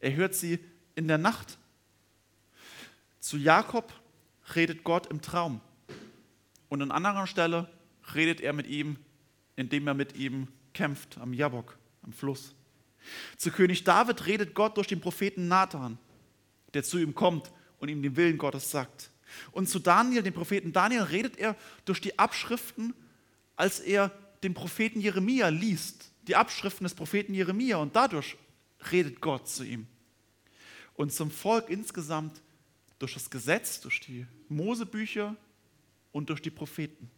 Er 0.00 0.14
hört 0.14 0.34
sie 0.34 0.58
in 0.94 1.08
der 1.08 1.18
Nacht. 1.18 1.58
Zu 3.20 3.38
Jakob 3.38 3.92
redet 4.54 4.84
Gott 4.84 5.06
im 5.06 5.22
Traum. 5.22 5.60
Und 6.68 6.82
an 6.82 6.90
anderer 6.90 7.26
Stelle 7.26 7.68
redet 8.14 8.40
er 8.40 8.52
mit 8.52 8.66
ihm, 8.66 8.96
indem 9.56 9.86
er 9.86 9.94
mit 9.94 10.16
ihm 10.16 10.48
kämpft 10.74 11.18
am 11.18 11.32
Jabok, 11.32 11.78
am 12.02 12.12
Fluss. 12.12 12.54
Zu 13.36 13.50
König 13.50 13.84
David 13.84 14.26
redet 14.26 14.54
Gott 14.54 14.76
durch 14.76 14.86
den 14.86 15.00
Propheten 15.00 15.48
Nathan, 15.48 15.98
der 16.74 16.82
zu 16.82 16.98
ihm 16.98 17.14
kommt 17.14 17.50
und 17.78 17.88
ihm 17.88 18.02
den 18.02 18.16
Willen 18.16 18.38
Gottes 18.38 18.70
sagt. 18.70 19.10
Und 19.52 19.68
zu 19.68 19.78
Daniel, 19.78 20.22
dem 20.22 20.34
Propheten 20.34 20.72
Daniel, 20.72 21.02
redet 21.02 21.36
er 21.36 21.56
durch 21.84 22.00
die 22.00 22.18
Abschriften, 22.18 22.94
als 23.56 23.80
er 23.80 24.10
den 24.42 24.54
Propheten 24.54 25.00
Jeremia 25.00 25.48
liest, 25.48 26.10
die 26.26 26.36
Abschriften 26.36 26.84
des 26.84 26.94
Propheten 26.94 27.34
Jeremia, 27.34 27.76
und 27.76 27.96
dadurch 27.96 28.36
redet 28.90 29.20
Gott 29.20 29.48
zu 29.48 29.64
ihm. 29.64 29.86
Und 30.94 31.12
zum 31.12 31.30
Volk 31.30 31.68
insgesamt 31.68 32.40
durch 32.98 33.14
das 33.14 33.30
Gesetz, 33.30 33.80
durch 33.80 34.00
die 34.00 34.26
Mosebücher 34.48 35.36
und 36.12 36.28
durch 36.30 36.42
die 36.42 36.50
Propheten. 36.50 37.10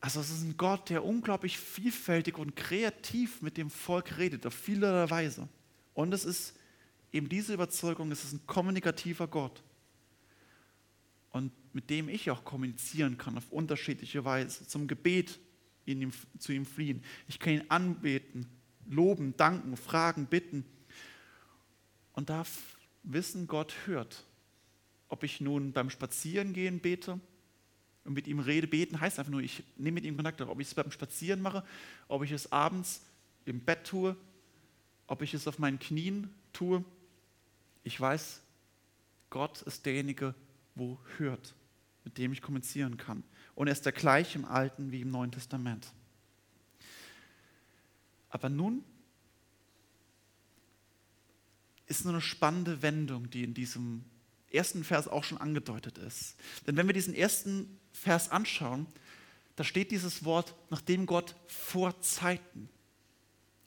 Also 0.00 0.20
es 0.20 0.30
ist 0.30 0.42
ein 0.42 0.56
Gott, 0.56 0.88
der 0.88 1.04
unglaublich 1.04 1.58
vielfältig 1.58 2.38
und 2.38 2.56
kreativ 2.56 3.42
mit 3.42 3.58
dem 3.58 3.68
Volk 3.68 4.16
redet, 4.16 4.46
auf 4.46 4.54
vielerlei 4.54 5.10
Weise. 5.10 5.48
Und 5.92 6.14
es 6.14 6.24
ist 6.24 6.56
eben 7.12 7.28
diese 7.28 7.52
Überzeugung, 7.52 8.10
es 8.10 8.24
ist 8.24 8.32
ein 8.32 8.46
kommunikativer 8.46 9.28
Gott. 9.28 9.62
Und 11.30 11.52
mit 11.74 11.90
dem 11.90 12.08
ich 12.08 12.30
auch 12.30 12.44
kommunizieren 12.44 13.18
kann 13.18 13.36
auf 13.36 13.50
unterschiedliche 13.50 14.24
Weise. 14.24 14.66
Zum 14.66 14.88
Gebet 14.88 15.38
ihm, 15.84 16.12
zu 16.38 16.52
ihm 16.52 16.64
fliehen. 16.64 17.04
Ich 17.28 17.38
kann 17.38 17.52
ihn 17.52 17.64
anbeten, 17.68 18.46
loben, 18.88 19.36
danken, 19.36 19.76
fragen, 19.76 20.26
bitten. 20.26 20.64
Und 22.12 22.30
darf 22.30 22.78
wissen, 23.02 23.46
Gott 23.46 23.74
hört. 23.84 24.24
Ob 25.08 25.24
ich 25.24 25.40
nun 25.40 25.72
beim 25.72 25.90
Spazierengehen 25.90 26.80
bete 26.80 27.20
und 28.04 28.14
mit 28.14 28.26
ihm 28.26 28.40
rede, 28.40 28.66
beten 28.66 29.00
heißt 29.00 29.18
einfach 29.18 29.30
nur, 29.30 29.42
ich 29.42 29.62
nehme 29.76 29.96
mit 29.96 30.04
ihm 30.04 30.16
Kontakt. 30.16 30.40
Ob 30.40 30.60
ich 30.60 30.68
es 30.68 30.74
beim 30.74 30.90
Spazieren 30.90 31.42
mache, 31.42 31.64
ob 32.08 32.22
ich 32.22 32.32
es 32.32 32.50
abends 32.50 33.02
im 33.44 33.60
Bett 33.60 33.84
tue, 33.84 34.16
ob 35.06 35.22
ich 35.22 35.34
es 35.34 35.46
auf 35.46 35.58
meinen 35.58 35.78
Knien 35.78 36.30
tue. 36.52 36.84
Ich 37.84 38.00
weiß, 38.00 38.42
Gott 39.28 39.62
ist 39.62 39.86
derjenige, 39.86 40.34
wo 40.74 40.98
hört, 41.18 41.54
mit 42.04 42.18
dem 42.18 42.32
ich 42.32 42.42
kommunizieren 42.42 42.96
kann. 42.96 43.22
Und 43.54 43.66
er 43.66 43.72
ist 43.72 43.84
der 43.84 43.92
gleiche 43.92 44.38
im 44.38 44.44
Alten 44.44 44.92
wie 44.92 45.02
im 45.02 45.10
Neuen 45.10 45.32
Testament. 45.32 45.92
Aber 48.30 48.48
nun 48.48 48.84
ist 51.86 52.04
nur 52.04 52.14
eine 52.14 52.22
spannende 52.22 52.82
Wendung, 52.82 53.28
die 53.30 53.42
in 53.42 53.52
diesem 53.52 54.04
ersten 54.50 54.84
Vers 54.84 55.08
auch 55.08 55.24
schon 55.24 55.38
angedeutet 55.38 55.98
ist. 55.98 56.36
Denn 56.66 56.76
wenn 56.76 56.86
wir 56.86 56.94
diesen 56.94 57.14
ersten 57.14 57.78
Vers 57.92 58.30
anschauen, 58.30 58.86
da 59.56 59.64
steht 59.64 59.90
dieses 59.90 60.24
Wort, 60.24 60.54
nachdem 60.70 61.06
Gott 61.06 61.34
vor 61.46 62.00
Zeiten, 62.00 62.68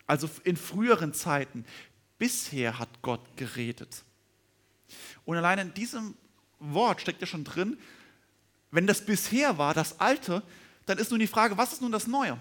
also 0.07 0.29
in 0.43 0.57
früheren 0.57 1.13
Zeiten, 1.13 1.65
bisher 2.17 2.79
hat 2.79 3.01
Gott 3.01 3.37
geredet. 3.37 4.03
Und 5.25 5.37
allein 5.37 5.59
in 5.59 5.73
diesem 5.73 6.15
Wort 6.59 7.01
steckt 7.01 7.21
ja 7.21 7.27
schon 7.27 7.43
drin, 7.43 7.77
wenn 8.71 8.87
das 8.87 9.05
bisher 9.05 9.57
war, 9.57 9.73
das 9.73 9.99
Alte, 9.99 10.41
dann 10.85 10.97
ist 10.97 11.11
nun 11.11 11.19
die 11.19 11.27
Frage, 11.27 11.57
was 11.57 11.73
ist 11.73 11.81
nun 11.81 11.91
das 11.91 12.07
Neue? 12.07 12.33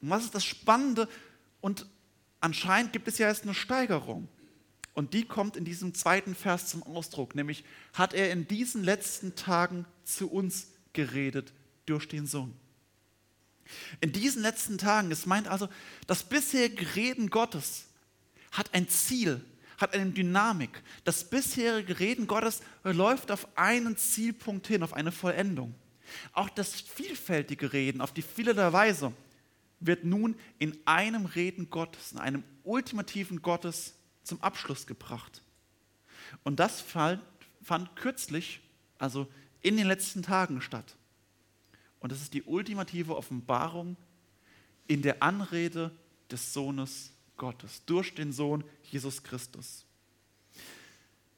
Und 0.00 0.10
was 0.10 0.24
ist 0.24 0.34
das 0.34 0.44
Spannende? 0.44 1.08
Und 1.60 1.86
anscheinend 2.40 2.92
gibt 2.92 3.08
es 3.08 3.18
ja 3.18 3.28
jetzt 3.28 3.42
eine 3.42 3.54
Steigerung. 3.54 4.28
Und 4.94 5.14
die 5.14 5.24
kommt 5.24 5.56
in 5.56 5.64
diesem 5.64 5.94
zweiten 5.94 6.34
Vers 6.34 6.66
zum 6.66 6.82
Ausdruck, 6.82 7.34
nämlich 7.34 7.64
hat 7.94 8.12
er 8.12 8.30
in 8.30 8.46
diesen 8.46 8.84
letzten 8.84 9.34
Tagen 9.34 9.86
zu 10.04 10.30
uns 10.30 10.68
geredet 10.92 11.52
durch 11.86 12.08
den 12.08 12.26
Sohn. 12.26 12.54
In 14.00 14.12
diesen 14.12 14.42
letzten 14.42 14.76
Tagen, 14.76 15.10
es 15.10 15.24
meint 15.24 15.48
also, 15.48 15.68
das 16.06 16.22
bisherige 16.24 16.94
Reden 16.94 17.30
Gottes 17.30 17.86
hat 18.50 18.74
ein 18.74 18.88
Ziel, 18.88 19.42
hat 19.78 19.94
eine 19.94 20.10
Dynamik. 20.10 20.82
Das 21.04 21.24
bisherige 21.24 21.98
Reden 21.98 22.26
Gottes 22.26 22.60
läuft 22.82 23.30
auf 23.30 23.48
einen 23.56 23.96
Zielpunkt 23.96 24.66
hin, 24.66 24.82
auf 24.82 24.92
eine 24.92 25.12
Vollendung. 25.12 25.74
Auch 26.32 26.50
das 26.50 26.74
vielfältige 26.74 27.72
Reden 27.72 28.02
auf 28.02 28.12
die 28.12 28.22
vielerlei 28.22 28.72
Weise 28.72 29.12
wird 29.80 30.04
nun 30.04 30.36
in 30.58 30.76
einem 30.84 31.24
Reden 31.24 31.70
Gottes, 31.70 32.12
in 32.12 32.18
einem 32.18 32.44
ultimativen 32.62 33.40
Gottes 33.40 33.94
zum 34.22 34.40
Abschluss 34.42 34.86
gebracht. 34.86 35.42
Und 36.44 36.60
das 36.60 36.80
fand, 36.80 37.20
kürzlich, 37.96 38.60
also 38.98 39.26
in 39.62 39.76
den 39.76 39.86
letzten 39.86 40.22
Tagen 40.22 40.60
statt. 40.60 40.96
Und 42.00 42.12
das 42.12 42.20
ist 42.20 42.34
die 42.34 42.42
ultimative 42.42 43.16
Offenbarung 43.16 43.96
in 44.88 45.02
der 45.02 45.22
Anrede 45.22 45.90
des 46.30 46.52
Sohnes 46.52 47.12
Gottes, 47.36 47.82
durch 47.86 48.14
den 48.14 48.32
Sohn 48.32 48.64
Jesus 48.84 49.22
Christus. 49.22 49.84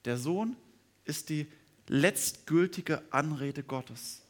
Der 0.05 0.17
Sohn 0.17 0.57
ist 1.05 1.29
die 1.29 1.47
letztgültige 1.89 3.03
Anrede 3.11 3.63
Gottes. 3.63 4.23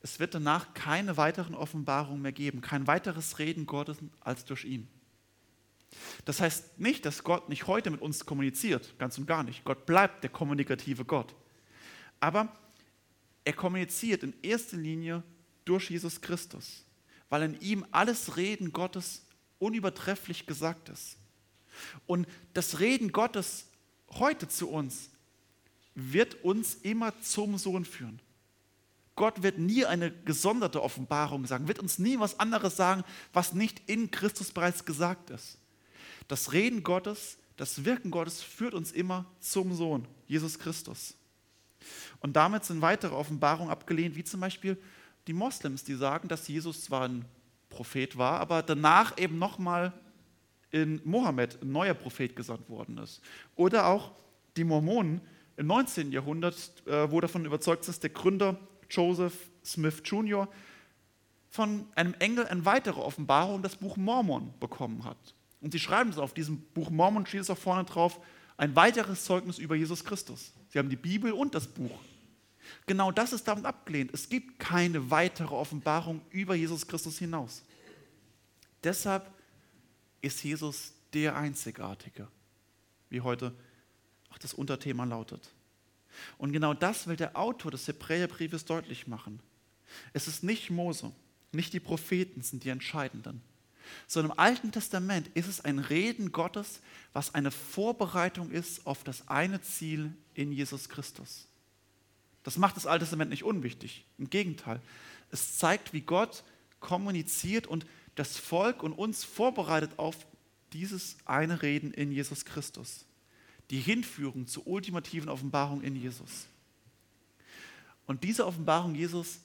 Es 0.00 0.20
wird 0.20 0.34
danach 0.34 0.74
keine 0.74 1.16
weiteren 1.16 1.54
Offenbarungen 1.54 2.22
mehr 2.22 2.32
geben, 2.32 2.60
kein 2.60 2.86
weiteres 2.86 3.38
Reden 3.38 3.66
Gottes 3.66 3.98
als 4.20 4.44
durch 4.44 4.64
ihn. 4.64 4.88
Das 6.24 6.40
heißt 6.40 6.78
nicht, 6.78 7.06
dass 7.06 7.24
Gott 7.24 7.48
nicht 7.48 7.66
heute 7.66 7.90
mit 7.90 8.02
uns 8.02 8.26
kommuniziert, 8.26 8.98
ganz 8.98 9.18
und 9.18 9.26
gar 9.26 9.42
nicht. 9.42 9.64
Gott 9.64 9.86
bleibt 9.86 10.22
der 10.22 10.30
kommunikative 10.30 11.04
Gott. 11.04 11.34
Aber 12.20 12.52
er 13.44 13.52
kommuniziert 13.52 14.22
in 14.22 14.34
erster 14.42 14.76
Linie 14.76 15.22
durch 15.64 15.90
Jesus 15.90 16.20
Christus, 16.20 16.84
weil 17.28 17.42
in 17.42 17.60
ihm 17.60 17.86
alles 17.90 18.36
Reden 18.36 18.72
Gottes 18.72 19.24
unübertrefflich 19.58 20.46
gesagt 20.46 20.88
ist. 20.88 21.16
Und 22.06 22.26
das 22.54 22.80
Reden 22.80 23.12
Gottes 23.12 23.66
heute 24.10 24.48
zu 24.48 24.68
uns 24.68 25.10
wird 25.94 26.42
uns 26.44 26.74
immer 26.74 27.18
zum 27.20 27.58
Sohn 27.58 27.84
führen. 27.84 28.20
Gott 29.16 29.42
wird 29.42 29.58
nie 29.58 29.84
eine 29.84 30.12
gesonderte 30.12 30.82
Offenbarung 30.82 31.44
sagen, 31.46 31.66
wird 31.66 31.80
uns 31.80 31.98
nie 31.98 32.20
was 32.20 32.38
anderes 32.38 32.76
sagen, 32.76 33.02
was 33.32 33.52
nicht 33.52 33.82
in 33.88 34.10
Christus 34.10 34.52
bereits 34.52 34.84
gesagt 34.84 35.30
ist. 35.30 35.58
Das 36.28 36.52
Reden 36.52 36.82
Gottes, 36.82 37.38
das 37.56 37.84
Wirken 37.84 38.10
Gottes 38.10 38.42
führt 38.42 38.74
uns 38.74 38.92
immer 38.92 39.26
zum 39.40 39.74
Sohn, 39.74 40.06
Jesus 40.26 40.58
Christus. 40.58 41.14
Und 42.20 42.36
damit 42.36 42.64
sind 42.64 42.82
weitere 42.82 43.14
Offenbarungen 43.14 43.70
abgelehnt, 43.70 44.14
wie 44.16 44.24
zum 44.24 44.40
Beispiel 44.40 44.76
die 45.26 45.32
Moslems, 45.32 45.84
die 45.84 45.94
sagen, 45.94 46.28
dass 46.28 46.48
Jesus 46.48 46.84
zwar 46.84 47.08
ein 47.08 47.24
Prophet 47.68 48.16
war, 48.16 48.40
aber 48.40 48.62
danach 48.62 49.18
eben 49.18 49.38
nochmal 49.38 49.92
in 50.70 51.00
Mohammed 51.04 51.62
ein 51.62 51.72
neuer 51.72 51.94
Prophet 51.94 52.34
gesandt 52.36 52.68
worden 52.68 52.98
ist. 52.98 53.20
Oder 53.56 53.86
auch 53.86 54.12
die 54.56 54.64
Mormonen 54.64 55.20
im 55.56 55.66
19. 55.66 56.12
Jahrhundert, 56.12 56.56
äh, 56.86 57.10
wo 57.10 57.20
davon 57.20 57.44
überzeugt 57.44 57.88
ist, 57.88 58.02
der 58.02 58.10
Gründer 58.10 58.58
Joseph 58.90 59.50
Smith 59.64 60.02
Jr. 60.04 60.48
von 61.48 61.86
einem 61.94 62.14
Engel 62.14 62.46
eine 62.46 62.64
weitere 62.64 63.00
Offenbarung, 63.00 63.62
das 63.62 63.76
Buch 63.76 63.96
Mormon, 63.96 64.54
bekommen 64.60 65.04
hat. 65.04 65.34
Und 65.60 65.72
sie 65.72 65.78
schreiben 65.78 66.10
es 66.10 66.18
auf 66.18 66.34
diesem 66.34 66.60
Buch 66.60 66.90
Mormon, 66.90 67.26
steht 67.26 67.42
es 67.42 67.50
auch 67.50 67.58
vorne 67.58 67.84
drauf, 67.84 68.20
ein 68.56 68.74
weiteres 68.76 69.24
Zeugnis 69.24 69.58
über 69.58 69.74
Jesus 69.74 70.04
Christus. 70.04 70.52
Sie 70.68 70.78
haben 70.78 70.90
die 70.90 70.96
Bibel 70.96 71.32
und 71.32 71.54
das 71.54 71.66
Buch. 71.66 71.98
Genau 72.86 73.10
das 73.12 73.32
ist 73.32 73.48
damit 73.48 73.64
abgelehnt. 73.64 74.12
Es 74.12 74.28
gibt 74.28 74.58
keine 74.58 75.10
weitere 75.10 75.54
Offenbarung 75.54 76.20
über 76.30 76.54
Jesus 76.54 76.86
Christus 76.86 77.18
hinaus. 77.18 77.62
Deshalb 78.82 79.30
ist 80.20 80.42
Jesus 80.42 80.92
der 81.12 81.36
Einzigartige, 81.36 82.28
wie 83.08 83.20
heute 83.20 83.54
auch 84.30 84.38
das 84.38 84.54
Unterthema 84.54 85.04
lautet. 85.04 85.50
Und 86.36 86.52
genau 86.52 86.74
das 86.74 87.06
will 87.06 87.16
der 87.16 87.36
Autor 87.36 87.70
des 87.70 87.86
Hebräerbriefes 87.86 88.64
deutlich 88.64 89.06
machen. 89.06 89.40
Es 90.12 90.28
ist 90.28 90.42
nicht 90.42 90.70
Mose, 90.70 91.12
nicht 91.52 91.72
die 91.72 91.80
Propheten 91.80 92.42
sind 92.42 92.64
die 92.64 92.68
Entscheidenden, 92.68 93.40
sondern 94.06 94.32
im 94.32 94.38
Alten 94.38 94.72
Testament 94.72 95.28
ist 95.34 95.48
es 95.48 95.64
ein 95.64 95.78
Reden 95.78 96.32
Gottes, 96.32 96.80
was 97.12 97.34
eine 97.34 97.50
Vorbereitung 97.50 98.50
ist 98.50 98.86
auf 98.86 99.04
das 99.04 99.28
eine 99.28 99.60
Ziel 99.60 100.12
in 100.34 100.52
Jesus 100.52 100.88
Christus. 100.88 101.46
Das 102.44 102.56
macht 102.56 102.76
das 102.76 102.86
Alte 102.86 103.04
Testament 103.04 103.30
nicht 103.30 103.44
unwichtig. 103.44 104.04
Im 104.18 104.30
Gegenteil, 104.30 104.80
es 105.30 105.58
zeigt, 105.58 105.92
wie 105.92 106.00
Gott 106.00 106.44
kommuniziert 106.80 107.66
und 107.66 107.86
das 108.14 108.38
Volk 108.38 108.82
und 108.82 108.92
uns 108.92 109.24
vorbereitet 109.24 109.92
auf 109.96 110.16
dieses 110.72 111.16
eine 111.24 111.62
Reden 111.62 111.92
in 111.92 112.12
Jesus 112.12 112.44
Christus 112.44 113.04
die 113.70 113.80
Hinführung 113.80 114.46
zur 114.46 114.66
ultimativen 114.66 115.28
Offenbarung 115.28 115.82
in 115.82 115.94
Jesus. 115.96 116.46
Und 118.06 118.24
diese 118.24 118.46
Offenbarung 118.46 118.94
Jesus, 118.94 119.40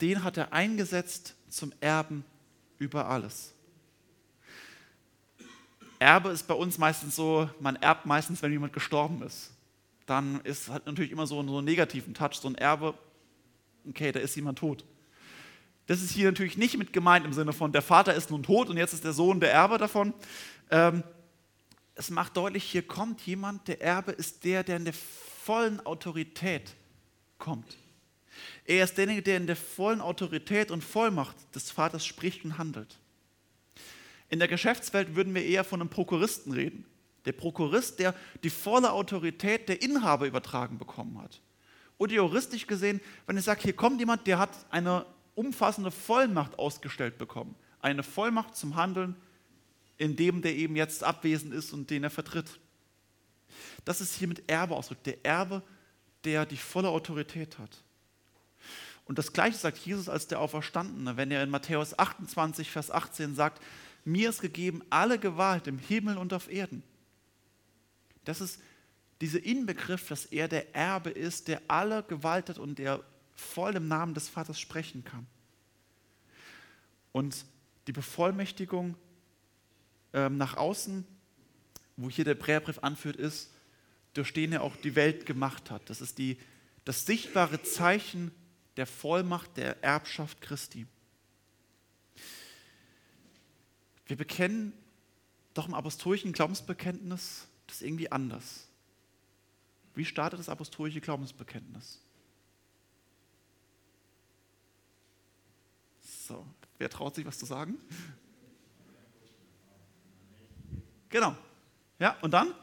den 0.00 0.24
hat 0.24 0.36
er 0.38 0.52
eingesetzt 0.52 1.34
zum 1.48 1.72
Erben 1.80 2.24
über 2.78 3.06
alles. 3.06 3.51
Erbe 6.02 6.30
ist 6.30 6.46
bei 6.46 6.54
uns 6.54 6.78
meistens 6.78 7.16
so, 7.16 7.48
man 7.60 7.76
erbt 7.76 8.06
meistens, 8.06 8.42
wenn 8.42 8.52
jemand 8.52 8.72
gestorben 8.72 9.22
ist. 9.22 9.52
Dann 10.06 10.40
ist 10.42 10.68
hat 10.68 10.86
natürlich 10.86 11.10
immer 11.12 11.26
so, 11.26 11.42
so 11.46 11.58
einen 11.58 11.64
negativen 11.64 12.14
Touch, 12.14 12.34
so 12.34 12.48
ein 12.48 12.54
Erbe, 12.56 12.94
okay, 13.88 14.12
da 14.12 14.20
ist 14.20 14.36
jemand 14.36 14.58
tot. 14.58 14.84
Das 15.86 16.02
ist 16.02 16.12
hier 16.12 16.26
natürlich 16.26 16.56
nicht 16.56 16.78
mit 16.78 16.92
gemeint 16.92 17.24
im 17.24 17.32
Sinne 17.32 17.52
von, 17.52 17.72
der 17.72 17.82
Vater 17.82 18.14
ist 18.14 18.30
nun 18.30 18.42
tot 18.42 18.68
und 18.68 18.76
jetzt 18.76 18.92
ist 18.92 19.04
der 19.04 19.12
Sohn 19.12 19.40
der 19.40 19.52
Erbe 19.52 19.78
davon, 19.78 20.14
ähm, 20.70 21.02
es 21.94 22.10
macht 22.10 22.36
deutlich, 22.36 22.64
hier 22.64 22.82
kommt 22.86 23.20
jemand, 23.22 23.68
der 23.68 23.80
Erbe 23.82 24.12
ist 24.12 24.44
der, 24.44 24.64
der 24.64 24.76
in 24.76 24.84
der 24.84 24.94
vollen 24.94 25.84
Autorität 25.84 26.74
kommt. 27.38 27.76
Er 28.64 28.84
ist 28.84 28.96
derjenige, 28.96 29.22
der 29.22 29.36
in 29.36 29.46
der 29.46 29.56
vollen 29.56 30.00
Autorität 30.00 30.70
und 30.70 30.82
Vollmacht 30.82 31.36
des 31.54 31.70
Vaters 31.70 32.06
spricht 32.06 32.44
und 32.44 32.58
handelt. 32.58 32.98
In 34.32 34.38
der 34.38 34.48
Geschäftswelt 34.48 35.14
würden 35.14 35.34
wir 35.34 35.44
eher 35.44 35.62
von 35.62 35.82
einem 35.82 35.90
Prokuristen 35.90 36.54
reden. 36.54 36.86
Der 37.26 37.32
Prokurist, 37.32 37.98
der 37.98 38.14
die 38.42 38.48
volle 38.48 38.90
Autorität 38.90 39.68
der 39.68 39.82
Inhaber 39.82 40.26
übertragen 40.26 40.78
bekommen 40.78 41.20
hat. 41.20 41.42
Oder 41.98 42.14
juristisch 42.14 42.66
gesehen, 42.66 43.02
wenn 43.26 43.36
ich 43.36 43.44
sage, 43.44 43.60
hier 43.60 43.76
kommt 43.76 44.00
jemand, 44.00 44.26
der 44.26 44.38
hat 44.38 44.56
eine 44.70 45.04
umfassende 45.34 45.90
Vollmacht 45.90 46.58
ausgestellt 46.58 47.18
bekommen. 47.18 47.54
Eine 47.82 48.02
Vollmacht 48.02 48.56
zum 48.56 48.74
Handeln 48.74 49.16
in 49.98 50.16
dem, 50.16 50.40
der 50.40 50.56
eben 50.56 50.76
jetzt 50.76 51.04
abwesend 51.04 51.52
ist 51.52 51.74
und 51.74 51.90
den 51.90 52.02
er 52.02 52.08
vertritt. 52.08 52.58
Das 53.84 54.00
ist 54.00 54.14
hier 54.14 54.28
mit 54.28 54.48
Erbe 54.48 54.74
ausgedrückt. 54.74 55.08
Der 55.08 55.26
Erbe, 55.26 55.62
der 56.24 56.46
die 56.46 56.56
volle 56.56 56.88
Autorität 56.88 57.58
hat. 57.58 57.84
Und 59.04 59.18
das 59.18 59.34
Gleiche 59.34 59.58
sagt 59.58 59.76
Jesus 59.76 60.08
als 60.08 60.26
der 60.26 60.40
Auferstandene, 60.40 61.18
wenn 61.18 61.30
er 61.30 61.42
in 61.42 61.50
Matthäus 61.50 61.98
28, 61.98 62.70
Vers 62.70 62.90
18 62.90 63.34
sagt, 63.34 63.60
mir 64.04 64.28
ist 64.28 64.40
gegeben 64.40 64.82
alle 64.90 65.18
Gewalt 65.18 65.66
im 65.66 65.78
Himmel 65.78 66.18
und 66.18 66.32
auf 66.32 66.50
Erden. 66.50 66.82
Das 68.24 68.40
ist 68.40 68.60
dieser 69.20 69.44
Inbegriff, 69.44 70.08
dass 70.08 70.26
er 70.26 70.48
der 70.48 70.74
Erbe 70.74 71.10
ist, 71.10 71.48
der 71.48 71.62
alle 71.68 72.02
Gewalt 72.02 72.48
hat 72.48 72.58
und 72.58 72.78
der 72.78 73.02
voll 73.34 73.76
im 73.76 73.88
Namen 73.88 74.14
des 74.14 74.28
Vaters 74.28 74.58
sprechen 74.58 75.04
kann. 75.04 75.26
Und 77.12 77.44
die 77.86 77.92
Bevollmächtigung 77.92 78.96
ähm, 80.12 80.36
nach 80.38 80.56
außen, 80.56 81.06
wo 81.96 82.10
hier 82.10 82.24
der 82.24 82.34
Präerbrief 82.34 82.78
anführt, 82.80 83.16
ist, 83.16 83.52
durch 84.14 84.32
den 84.32 84.52
er 84.52 84.62
auch 84.62 84.76
die 84.76 84.94
Welt 84.94 85.26
gemacht 85.26 85.70
hat. 85.70 85.88
Das 85.88 86.00
ist 86.00 86.18
die, 86.18 86.38
das 86.84 87.06
sichtbare 87.06 87.62
Zeichen 87.62 88.30
der 88.76 88.86
Vollmacht 88.86 89.56
der 89.56 89.82
Erbschaft 89.82 90.40
Christi. 90.40 90.86
Wir 94.06 94.16
bekennen 94.16 94.72
doch 95.54 95.68
im 95.68 95.74
apostolischen 95.74 96.32
Glaubensbekenntnis 96.32 97.46
das 97.66 97.82
irgendwie 97.82 98.10
anders. 98.10 98.68
Wie 99.94 100.04
startet 100.04 100.38
das 100.40 100.48
apostolische 100.48 101.00
Glaubensbekenntnis? 101.00 102.00
So, 106.00 106.46
wer 106.78 106.88
traut 106.88 107.14
sich 107.14 107.26
was 107.26 107.38
zu 107.38 107.46
sagen? 107.46 107.78
Genau. 111.08 111.36
Ja, 111.98 112.16
und 112.22 112.30
dann? 112.30 112.54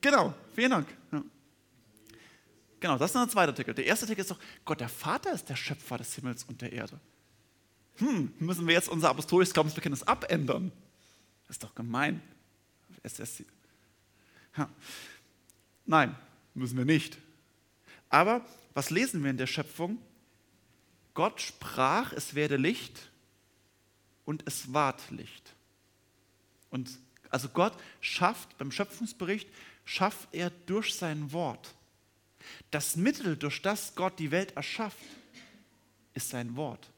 Genau, 0.00 0.34
vielen 0.54 0.70
Dank. 0.70 0.88
Ja. 1.10 1.22
Genau, 2.80 2.98
das 2.98 3.10
ist 3.10 3.14
der 3.14 3.28
zweite 3.28 3.52
Artikel. 3.52 3.74
Der 3.74 3.86
erste 3.86 4.04
Artikel 4.04 4.20
ist 4.20 4.30
doch, 4.30 4.38
Gott, 4.64 4.80
der 4.80 4.88
Vater 4.88 5.32
ist 5.32 5.48
der 5.48 5.56
Schöpfer 5.56 5.98
des 5.98 6.14
Himmels 6.14 6.44
und 6.44 6.60
der 6.60 6.72
Erde. 6.72 7.00
Hm, 7.98 8.32
müssen 8.38 8.66
wir 8.66 8.74
jetzt 8.74 8.88
unser 8.88 9.10
apostolisches 9.10 9.54
Glaubensbekenntnis 9.54 10.02
abändern? 10.02 10.72
Das 11.46 11.56
ist 11.56 11.64
doch 11.64 11.74
gemein. 11.74 12.22
Nein, 15.86 16.16
müssen 16.54 16.76
wir 16.76 16.84
nicht. 16.84 17.18
Aber 18.08 18.44
was 18.74 18.90
lesen 18.90 19.22
wir 19.22 19.30
in 19.30 19.36
der 19.36 19.46
Schöpfung? 19.46 19.98
Gott 21.14 21.40
sprach, 21.40 22.12
es 22.12 22.34
werde 22.34 22.56
Licht 22.56 23.10
und 24.24 24.44
es 24.46 24.72
ward 24.72 25.10
Licht. 25.10 25.54
Und 26.70 26.90
also 27.30 27.48
Gott 27.48 27.72
schafft 28.00 28.56
beim 28.58 28.70
Schöpfungsbericht, 28.70 29.48
schafft 29.84 30.28
er 30.32 30.50
durch 30.50 30.94
sein 30.94 31.32
Wort. 31.32 31.74
Das 32.70 32.96
Mittel, 32.96 33.36
durch 33.36 33.62
das 33.62 33.94
Gott 33.94 34.18
die 34.18 34.30
Welt 34.30 34.56
erschafft, 34.56 34.98
ist 36.14 36.30
sein 36.30 36.56
Wort. 36.56 36.90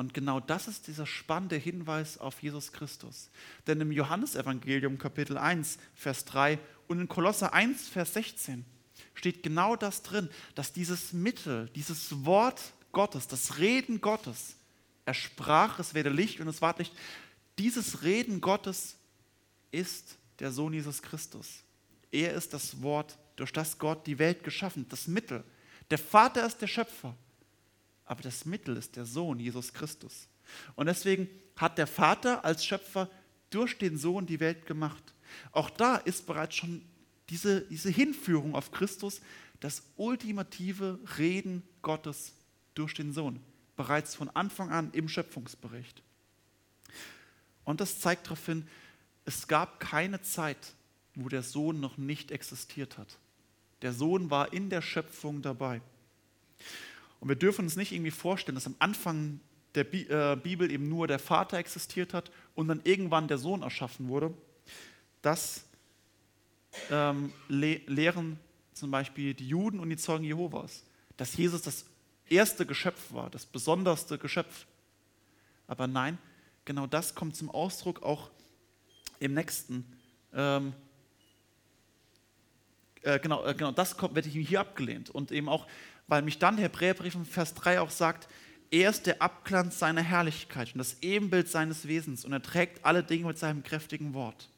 Und 0.00 0.14
genau 0.14 0.40
das 0.40 0.66
ist 0.66 0.86
dieser 0.86 1.04
spannende 1.04 1.56
Hinweis 1.56 2.16
auf 2.16 2.42
Jesus 2.42 2.72
Christus. 2.72 3.28
Denn 3.66 3.82
im 3.82 3.92
Johannesevangelium 3.92 4.96
Kapitel 4.96 5.36
1, 5.36 5.76
Vers 5.94 6.24
3 6.24 6.58
und 6.88 7.00
in 7.00 7.06
Kolosser 7.06 7.52
1, 7.52 7.90
Vers 7.90 8.14
16 8.14 8.64
steht 9.12 9.42
genau 9.42 9.76
das 9.76 10.02
drin, 10.02 10.30
dass 10.54 10.72
dieses 10.72 11.12
Mittel, 11.12 11.68
dieses 11.74 12.24
Wort 12.24 12.62
Gottes, 12.92 13.28
das 13.28 13.58
Reden 13.58 14.00
Gottes, 14.00 14.56
er 15.04 15.12
sprach, 15.12 15.78
es 15.78 15.92
werde 15.92 16.08
Licht 16.08 16.40
und 16.40 16.48
es 16.48 16.62
ward 16.62 16.78
Licht. 16.78 16.94
Dieses 17.58 18.02
Reden 18.02 18.40
Gottes 18.40 18.96
ist 19.70 20.16
der 20.38 20.50
Sohn 20.50 20.72
Jesus 20.72 21.02
Christus. 21.02 21.62
Er 22.10 22.32
ist 22.32 22.54
das 22.54 22.80
Wort, 22.80 23.18
durch 23.36 23.52
das 23.52 23.78
Gott 23.78 24.06
die 24.06 24.18
Welt 24.18 24.44
geschaffen, 24.44 24.86
das 24.88 25.06
Mittel. 25.08 25.44
Der 25.90 25.98
Vater 25.98 26.46
ist 26.46 26.56
der 26.62 26.68
Schöpfer, 26.68 27.14
aber 28.10 28.22
das 28.22 28.44
Mittel 28.44 28.76
ist 28.76 28.96
der 28.96 29.06
Sohn 29.06 29.38
Jesus 29.38 29.72
Christus. 29.72 30.26
Und 30.74 30.86
deswegen 30.86 31.28
hat 31.56 31.78
der 31.78 31.86
Vater 31.86 32.44
als 32.44 32.64
Schöpfer 32.64 33.08
durch 33.50 33.78
den 33.78 33.96
Sohn 33.96 34.26
die 34.26 34.40
Welt 34.40 34.66
gemacht. 34.66 35.14
Auch 35.52 35.70
da 35.70 35.94
ist 35.94 36.26
bereits 36.26 36.56
schon 36.56 36.82
diese, 37.28 37.60
diese 37.60 37.88
Hinführung 37.88 38.56
auf 38.56 38.72
Christus 38.72 39.20
das 39.60 39.84
ultimative 39.96 40.98
Reden 41.18 41.62
Gottes 41.82 42.32
durch 42.74 42.94
den 42.94 43.12
Sohn 43.12 43.38
bereits 43.76 44.16
von 44.16 44.28
Anfang 44.30 44.70
an 44.72 44.90
im 44.90 45.08
Schöpfungsbericht. 45.08 46.02
Und 47.62 47.80
das 47.80 48.00
zeigt 48.00 48.26
darauf 48.26 48.44
hin, 48.44 48.66
es 49.24 49.46
gab 49.46 49.78
keine 49.78 50.20
Zeit, 50.20 50.74
wo 51.14 51.28
der 51.28 51.44
Sohn 51.44 51.78
noch 51.78 51.96
nicht 51.96 52.32
existiert 52.32 52.98
hat. 52.98 53.18
Der 53.82 53.92
Sohn 53.92 54.30
war 54.30 54.52
in 54.52 54.68
der 54.68 54.82
Schöpfung 54.82 55.42
dabei. 55.42 55.80
Und 57.20 57.28
wir 57.28 57.36
dürfen 57.36 57.66
uns 57.66 57.76
nicht 57.76 57.92
irgendwie 57.92 58.10
vorstellen, 58.10 58.54
dass 58.54 58.66
am 58.66 58.76
Anfang 58.78 59.40
der 59.74 59.92
äh, 59.92 60.36
Bibel 60.36 60.70
eben 60.70 60.88
nur 60.88 61.06
der 61.06 61.18
Vater 61.18 61.58
existiert 61.58 62.14
hat 62.14 62.30
und 62.54 62.68
dann 62.68 62.80
irgendwann 62.84 63.28
der 63.28 63.38
Sohn 63.38 63.62
erschaffen 63.62 64.08
wurde. 64.08 64.34
Das 65.22 65.64
ähm, 66.90 67.32
le 67.48 67.80
lehren 67.86 68.38
zum 68.72 68.90
Beispiel 68.90 69.34
die 69.34 69.48
Juden 69.48 69.78
und 69.78 69.90
die 69.90 69.96
Zeugen 69.96 70.24
Jehovas, 70.24 70.84
dass 71.16 71.36
Jesus 71.36 71.62
das 71.62 71.84
erste 72.28 72.64
Geschöpf 72.64 73.12
war, 73.12 73.28
das 73.28 73.44
besonderste 73.44 74.18
Geschöpf. 74.18 74.66
Aber 75.66 75.86
nein, 75.86 76.18
genau 76.64 76.86
das 76.86 77.14
kommt 77.14 77.36
zum 77.36 77.50
Ausdruck 77.50 78.02
auch 78.02 78.30
im 79.18 79.34
nächsten. 79.34 79.84
Ähm, 80.32 80.72
äh, 83.02 83.18
genau, 83.18 83.44
äh, 83.44 83.54
genau, 83.54 83.72
das 83.72 83.96
kommt, 83.96 84.14
wird 84.14 84.26
hier 84.26 84.60
abgelehnt. 84.60 85.10
Und 85.10 85.32
eben 85.32 85.48
auch, 85.48 85.66
weil 86.10 86.22
mich 86.22 86.38
dann 86.38 86.56
der 86.56 86.64
Hebräerbrief 86.64 87.14
in 87.14 87.24
Vers 87.24 87.54
3 87.54 87.80
auch 87.80 87.90
sagt, 87.90 88.28
er 88.72 88.90
ist 88.90 89.06
der 89.06 89.22
Abglanz 89.22 89.78
seiner 89.78 90.02
Herrlichkeit 90.02 90.72
und 90.74 90.78
das 90.78 91.02
Ebenbild 91.02 91.48
seines 91.48 91.86
Wesens 91.86 92.24
und 92.24 92.32
er 92.32 92.42
trägt 92.42 92.84
alle 92.84 93.02
Dinge 93.02 93.26
mit 93.26 93.38
seinem 93.38 93.62
kräftigen 93.62 94.12
Wort. 94.12 94.48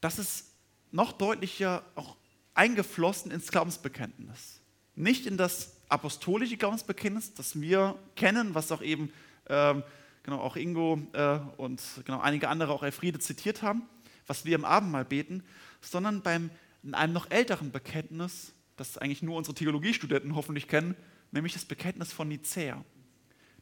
Das 0.00 0.18
ist 0.18 0.46
noch 0.90 1.12
deutlicher 1.12 1.82
auch 1.94 2.16
eingeflossen 2.54 3.30
ins 3.30 3.50
Glaubensbekenntnis. 3.50 4.60
Nicht 4.96 5.26
in 5.26 5.36
das 5.36 5.76
apostolische 5.88 6.56
Glaubensbekenntnis, 6.56 7.34
das 7.34 7.60
wir 7.60 7.98
kennen, 8.16 8.54
was 8.54 8.72
auch 8.72 8.82
eben 8.82 9.12
ähm, 9.48 9.82
genau 10.22 10.40
auch 10.40 10.56
Ingo 10.56 11.00
äh, 11.12 11.38
und 11.58 11.82
genau 12.04 12.20
einige 12.20 12.48
andere 12.48 12.72
auch 12.72 12.82
Elfriede 12.82 13.18
zitiert 13.18 13.62
haben, 13.62 13.82
was 14.26 14.44
wir 14.46 14.54
im 14.54 14.64
Abendmahl 14.64 15.04
beten, 15.04 15.44
sondern 15.82 16.22
beim 16.22 16.50
in 16.82 16.94
einem 16.94 17.12
noch 17.12 17.30
älteren 17.30 17.72
Bekenntnis, 17.72 18.52
das 18.78 18.98
eigentlich 18.98 19.22
nur 19.22 19.36
unsere 19.36 19.54
Theologiestudenten 19.54 20.34
hoffentlich 20.34 20.68
kennen, 20.68 20.96
nämlich 21.30 21.52
das 21.52 21.64
Bekenntnis 21.64 22.12
von 22.12 22.28
Nicäa. 22.28 22.84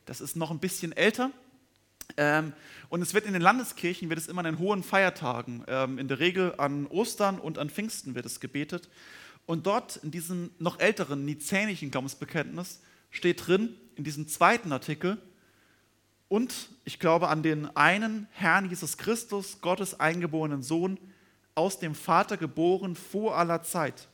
Das 0.05 0.20
ist 0.20 0.37
noch 0.37 0.50
ein 0.50 0.61
bisschen 0.61 0.92
älter. 0.92 1.31
Ähm, 2.16 2.52
und 2.88 3.02
es 3.02 3.14
wird 3.14 3.26
in 3.26 3.33
den 3.33 3.42
Landeskirchen, 3.42 4.09
wird 4.09 4.20
es 4.20 4.29
immer 4.29 4.40
an 4.40 4.44
den 4.44 4.59
hohen 4.61 4.85
Feiertagen, 4.85 5.64
ähm, 5.66 5.98
in 5.98 6.07
der 6.07 6.20
Regel 6.20 6.55
an 6.59 6.87
Ostern 6.87 7.40
und 7.40 7.59
an 7.59 7.68
Pfingsten 7.68 8.14
wird 8.14 8.26
es 8.26 8.38
gebetet. 8.38 8.88
Und 9.44 9.66
dort 9.66 9.96
in 9.96 10.12
diesem 10.12 10.50
noch 10.59 10.79
älteren 10.79 11.24
nizänischen 11.24 11.90
Glaubensbekenntnis 11.90 12.81
steht 13.11 13.46
drin, 13.46 13.74
in 13.96 14.05
diesem 14.05 14.29
zweiten 14.29 14.72
Artikel, 14.72 15.18
und 16.29 16.70
ich 16.85 16.98
glaube 16.98 17.29
an 17.29 17.42
den 17.42 17.76
einen 17.76 18.26
Herrn 18.33 18.68
Jesus 18.68 18.96
Christus, 18.98 19.61
Gottes 19.61 20.00
eingeborenen 20.00 20.62
Sohn, 20.62 20.98
aus 21.55 21.79
dem 21.79 21.94
Vater 21.94 22.37
geboren 22.37 22.96
vor 22.96 23.37
aller 23.37 23.62
Zeit, 23.62 24.09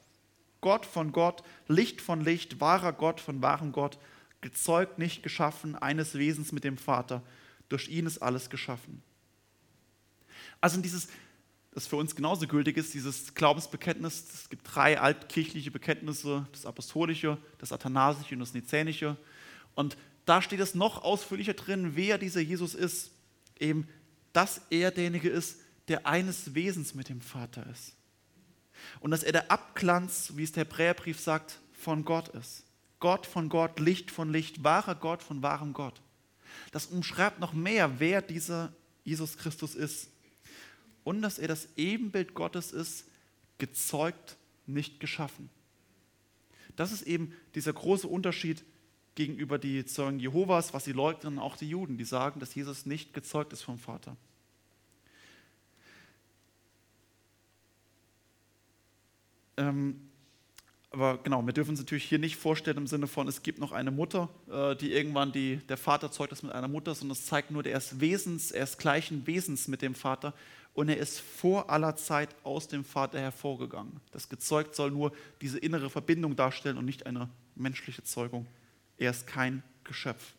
Gott 0.63 0.87
von 0.87 1.13
Gott, 1.13 1.43
Licht 1.69 2.01
von 2.01 2.23
Licht, 2.23 2.61
wahrer 2.61 2.95
Gott 2.95 3.21
von 3.21 3.43
wahrem 3.43 3.73
Gott, 3.73 3.99
gezeugt, 4.41 4.99
nicht 4.99 5.23
geschaffen, 5.23 5.77
eines 5.77 6.15
Wesens 6.15 6.53
mit 6.53 6.65
dem 6.65 6.79
Vater. 6.79 7.23
Durch 7.69 7.89
ihn 7.89 8.07
ist 8.07 8.19
alles 8.19 8.49
geschaffen. 8.49 9.03
Also 10.61 10.81
dieses, 10.81 11.09
das 11.73 11.87
für 11.87 11.97
uns 11.97 12.15
genauso 12.15 12.47
gültig 12.47 12.77
ist, 12.77 12.95
dieses 12.95 13.35
Glaubensbekenntnis, 13.35 14.25
es 14.33 14.49
gibt 14.49 14.63
drei 14.73 14.99
altkirchliche 14.99 15.71
Bekenntnisse, 15.71 16.47
das 16.53 16.65
apostolische, 16.65 17.39
das 17.59 17.73
athanasische 17.73 18.35
und 18.35 18.41
das 18.41 18.55
nizänische. 18.55 19.17
Und 19.75 19.97
da 20.25 20.41
steht 20.41 20.61
es 20.61 20.75
noch 20.77 21.03
ausführlicher 21.03 21.55
drin, 21.55 21.97
wer 21.97 22.19
dieser 22.19 22.41
Jesus 22.41 22.75
ist. 22.75 23.11
Eben, 23.59 23.89
dass 24.33 24.63
er 24.71 24.93
derjenige 24.93 25.29
ist, 25.29 25.61
der 25.89 26.07
eines 26.07 26.55
Wesens 26.55 26.95
mit 26.95 27.09
dem 27.09 27.21
Vater 27.21 27.67
ist 27.67 27.97
und 29.01 29.11
dass 29.11 29.23
er 29.23 29.33
der 29.33 29.51
Abglanz, 29.51 30.33
wie 30.37 30.45
es 30.45 30.53
der 30.53 30.65
Hebräerbrief 30.65 31.21
sagt, 31.21 31.61
von 31.73 32.05
Gott 32.05 32.29
ist. 32.29 32.65
Gott 33.01 33.27
von 33.27 33.49
Gott, 33.49 33.81
Licht 33.81 34.11
von 34.11 34.31
Licht, 34.31 34.63
wahrer 34.63 34.95
Gott 34.95 35.23
von 35.23 35.43
wahrem 35.43 35.73
Gott. 35.73 36.01
Das 36.71 36.87
umschreibt 36.87 37.41
noch 37.41 37.53
mehr, 37.53 37.99
wer 37.99 38.23
dieser 38.23 38.73
Jesus 39.05 39.37
Christus 39.37 39.75
ist. 39.75 40.09
Und 41.05 41.23
dass 41.23 41.39
er 41.39 41.49
das 41.49 41.69
Ebenbild 41.77 42.35
Gottes 42.35 42.71
ist, 42.71 43.07
gezeugt, 43.59 44.37
nicht 44.67 45.01
geschaffen. 45.01 45.51
Das 46.77 46.93
ist 46.93 47.03
eben 47.03 47.35
dieser 47.55 47.73
große 47.73 48.07
Unterschied 48.07 48.65
gegenüber 49.15 49.59
die 49.59 49.85
Zeugen 49.85 50.21
Jehovas, 50.21 50.73
was 50.73 50.85
sie 50.85 50.93
leugnen, 50.93 51.39
auch 51.39 51.57
die 51.57 51.69
Juden, 51.69 51.99
die 51.99 52.05
sagen, 52.05 52.41
dass 52.41 52.55
Jesus 52.55 52.87
nicht 52.87 53.13
gezeugt 53.13 53.53
ist 53.53 53.63
vom 53.63 53.79
Vater. 53.79 54.17
Ähm, 59.63 60.01
aber 60.91 61.19
genau, 61.19 61.45
wir 61.47 61.55
dürfen 61.55 61.71
uns 61.71 61.79
natürlich 61.79 62.05
hier 62.05 62.19
nicht 62.19 62.37
vorstellen 62.37 62.77
im 62.77 62.87
Sinne 62.87 63.07
von, 63.07 63.27
es 63.27 63.43
gibt 63.43 63.59
noch 63.59 63.73
eine 63.73 63.91
Mutter, 63.91 64.29
äh, 64.51 64.77
die 64.77 64.93
irgendwann 64.93 65.33
die, 65.33 65.57
der 65.69 65.79
Vater 65.79 66.11
zeugt 66.11 66.33
das 66.33 66.43
mit 66.43 66.53
einer 66.53 66.69
Mutter, 66.69 66.95
sondern 66.95 67.17
es 67.17 67.25
zeigt 67.25 67.51
nur, 67.51 67.65
er 67.65 67.79
ist 67.79 68.01
Wesens, 68.01 68.51
er 68.51 68.65
ist 68.65 68.79
gleichen 68.79 69.27
Wesens 69.27 69.69
mit 69.69 69.81
dem 69.81 69.95
Vater 69.95 70.35
und 70.75 70.91
er 70.91 70.99
ist 70.99 71.21
vor 71.21 71.71
aller 71.71 71.97
Zeit 71.97 72.35
aus 72.45 72.69
dem 72.69 72.85
Vater 72.85 73.19
hervorgegangen. 73.19 74.01
Das 74.11 74.29
gezeugt 74.29 74.75
soll 74.75 74.91
nur 74.91 75.13
diese 75.41 75.59
innere 75.59 75.89
Verbindung 75.89 76.37
darstellen 76.37 76.77
und 76.77 76.85
nicht 76.85 77.07
eine 77.07 77.31
menschliche 77.55 78.05
Zeugung. 78.05 78.47
Er 78.99 79.11
ist 79.11 79.27
kein 79.27 79.63
Geschöpf. 79.85 80.35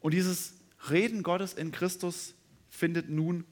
Und 0.00 0.12
dieses 0.12 0.54
Reden 0.90 1.22
Gottes 1.22 1.54
in 1.54 1.72
Christus 1.72 2.34
findet 2.68 3.08
nun 3.08 3.44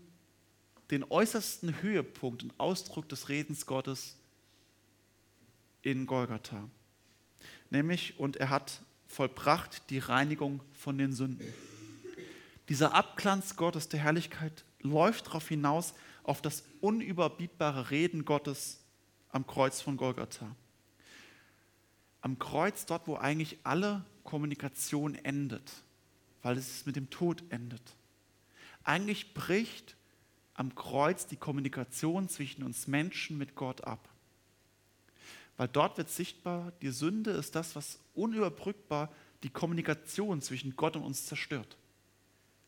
den 0.90 1.04
äußersten 1.04 1.80
Höhepunkt 1.80 2.42
und 2.42 2.52
Ausdruck 2.58 3.08
des 3.08 3.30
Redens 3.30 3.64
Gottes 3.64 4.18
in 5.84 6.06
Golgatha. 6.06 6.68
Nämlich, 7.70 8.18
und 8.18 8.36
er 8.36 8.50
hat 8.50 8.82
vollbracht 9.06 9.90
die 9.90 9.98
Reinigung 9.98 10.60
von 10.72 10.98
den 10.98 11.12
Sünden. 11.12 11.46
Dieser 12.68 12.94
Abglanz 12.94 13.56
Gottes 13.56 13.88
der 13.88 14.00
Herrlichkeit 14.00 14.64
läuft 14.80 15.28
darauf 15.28 15.48
hinaus, 15.48 15.94
auf 16.22 16.40
das 16.40 16.64
unüberbietbare 16.80 17.90
Reden 17.90 18.24
Gottes 18.24 18.80
am 19.28 19.46
Kreuz 19.46 19.82
von 19.82 19.98
Golgatha. 19.98 20.56
Am 22.22 22.38
Kreuz, 22.38 22.86
dort, 22.86 23.06
wo 23.06 23.16
eigentlich 23.16 23.58
alle 23.64 24.04
Kommunikation 24.22 25.14
endet, 25.16 25.70
weil 26.42 26.56
es 26.56 26.86
mit 26.86 26.96
dem 26.96 27.10
Tod 27.10 27.44
endet. 27.50 27.82
Eigentlich 28.84 29.34
bricht 29.34 29.96
am 30.54 30.74
Kreuz 30.74 31.26
die 31.26 31.36
Kommunikation 31.36 32.30
zwischen 32.30 32.62
uns 32.62 32.86
Menschen 32.86 33.36
mit 33.36 33.54
Gott 33.54 33.84
ab. 33.84 34.08
Weil 35.56 35.68
dort 35.68 35.98
wird 35.98 36.10
sichtbar, 36.10 36.72
die 36.82 36.90
Sünde 36.90 37.30
ist 37.30 37.54
das, 37.54 37.76
was 37.76 37.98
unüberbrückbar 38.14 39.12
die 39.42 39.50
Kommunikation 39.50 40.40
zwischen 40.42 40.74
Gott 40.76 40.96
und 40.96 41.02
uns 41.02 41.26
zerstört. 41.26 41.76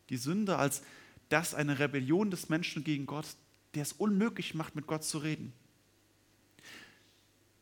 Die 0.09 0.17
Sünde 0.17 0.57
als 0.57 0.83
das 1.29 1.55
eine 1.55 1.79
Rebellion 1.79 2.31
des 2.31 2.49
Menschen 2.49 2.85
gegen 2.85 3.07
Gott, 3.07 3.27
der 3.75 3.83
es 3.83 3.93
unmöglich 3.93 4.55
macht, 4.55 4.77
mit 4.77 4.87
Gott 4.87 5.03
zu 5.03 5.19
reden. 5.19 5.53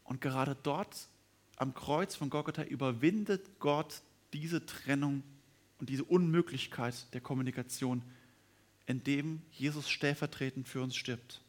Und 0.04 0.20
gerade 0.20 0.56
dort 0.62 1.08
am 1.56 1.74
Kreuz 1.74 2.14
von 2.14 2.28
Golgotha 2.28 2.64
überwindet 2.64 3.58
Gott 3.58 4.02
diese 4.32 4.66
Trennung 4.66 5.22
und 5.78 5.88
diese 5.88 6.04
Unmöglichkeit 6.04 7.12
der 7.14 7.20
Kommunikation 7.20 8.02
in 8.86 9.02
dem 9.02 9.40
Jesus 9.52 9.88
stellvertretend 9.88 10.68
für 10.68 10.82
uns 10.82 10.94
stirbt. 10.96 11.40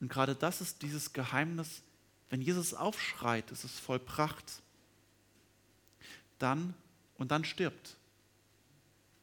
Und 0.00 0.10
gerade 0.10 0.34
das 0.34 0.60
ist 0.60 0.82
dieses 0.82 1.12
Geheimnis, 1.12 1.82
wenn 2.30 2.40
Jesus 2.40 2.74
aufschreit, 2.74 3.50
es 3.52 3.64
ist 3.64 3.78
vollbracht, 3.78 4.62
dann 6.38 6.74
und 7.18 7.30
dann 7.30 7.44
stirbt. 7.44 7.96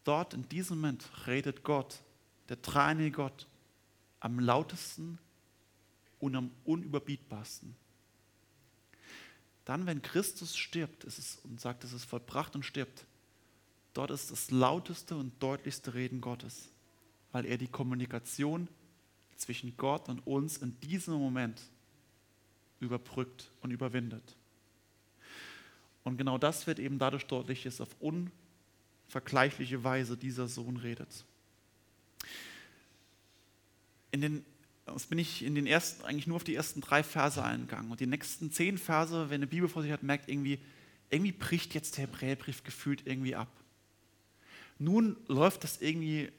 Dort 0.04 0.34
in 0.34 0.48
diesem 0.50 0.78
Moment 0.78 1.10
redet 1.28 1.64
Gott, 1.64 2.02
der 2.50 2.58
dreieinige 2.58 3.12
Gott, 3.12 3.48
am 4.20 4.40
lautesten 4.40 5.20
und 6.20 6.36
am 6.36 6.52
unüberbietbarsten. 6.66 7.76
Dann, 9.66 9.86
wenn 9.86 10.02
Christus 10.02 10.58
stirbt 10.58 11.04
ist 11.04 11.20
es, 11.20 11.40
und 11.44 11.62
sagt, 11.62 11.84
es 11.84 11.94
ist 11.94 12.06
vollbracht 12.06 12.56
und 12.56 12.64
stirbt, 12.64 13.06
Dort 13.94 14.10
ist 14.10 14.32
das 14.32 14.50
lauteste 14.50 15.16
und 15.16 15.42
deutlichste 15.42 15.94
Reden 15.94 16.20
Gottes, 16.20 16.70
weil 17.32 17.46
er 17.46 17.58
die 17.58 17.68
Kommunikation 17.68 18.68
zwischen 19.36 19.78
Gott 19.78 20.10
und 20.10 20.26
uns 20.26 20.58
in 20.58 20.80
diesem 20.82 21.14
Moment 21.14 21.62
überbrückt 22.84 23.50
und 23.62 23.72
überwindet. 23.72 24.36
Und 26.04 26.18
genau 26.18 26.38
das 26.38 26.68
wird 26.68 26.80
eben 26.80 27.00
dadurch 27.00 27.26
deutlich, 27.26 27.64
dass 27.64 27.82
auf 27.82 27.90
unvergleichliche 28.00 29.84
Weise 29.84 30.18
dieser 30.18 30.48
Sohn 30.48 30.78
redet. 30.78 31.26
In 34.12 34.22
den, 34.22 34.46
jetzt 34.88 35.10
bin 35.10 35.18
ich 35.18 35.44
in 35.44 35.56
den 35.56 35.66
ersten, 35.66 36.04
eigentlich 36.04 36.28
nur 36.28 36.36
auf 36.36 36.44
die 36.44 36.56
ersten 36.56 36.82
drei 36.82 37.04
Verse 37.04 37.42
eingegangen. 37.42 37.90
Und 37.90 38.00
die 38.00 38.06
nächsten 38.06 38.52
zehn 38.52 38.78
Verse, 38.78 39.30
wenn 39.30 39.36
eine 39.36 39.48
Bibel 39.48 39.70
vor 39.70 39.82
sich 39.82 39.92
hat, 39.92 40.04
merkt 40.04 40.30
irgendwie, 40.30 40.60
irgendwie 41.10 41.32
bricht 41.32 41.74
jetzt 41.74 41.98
der 41.98 42.04
Hebräerbrief 42.04 42.64
gefühlt 42.64 43.08
irgendwie 43.08 43.36
ab. 43.36 43.50
Nun 44.78 45.16
läuft 45.28 45.64
das 45.64 45.82
irgendwie 45.82 46.30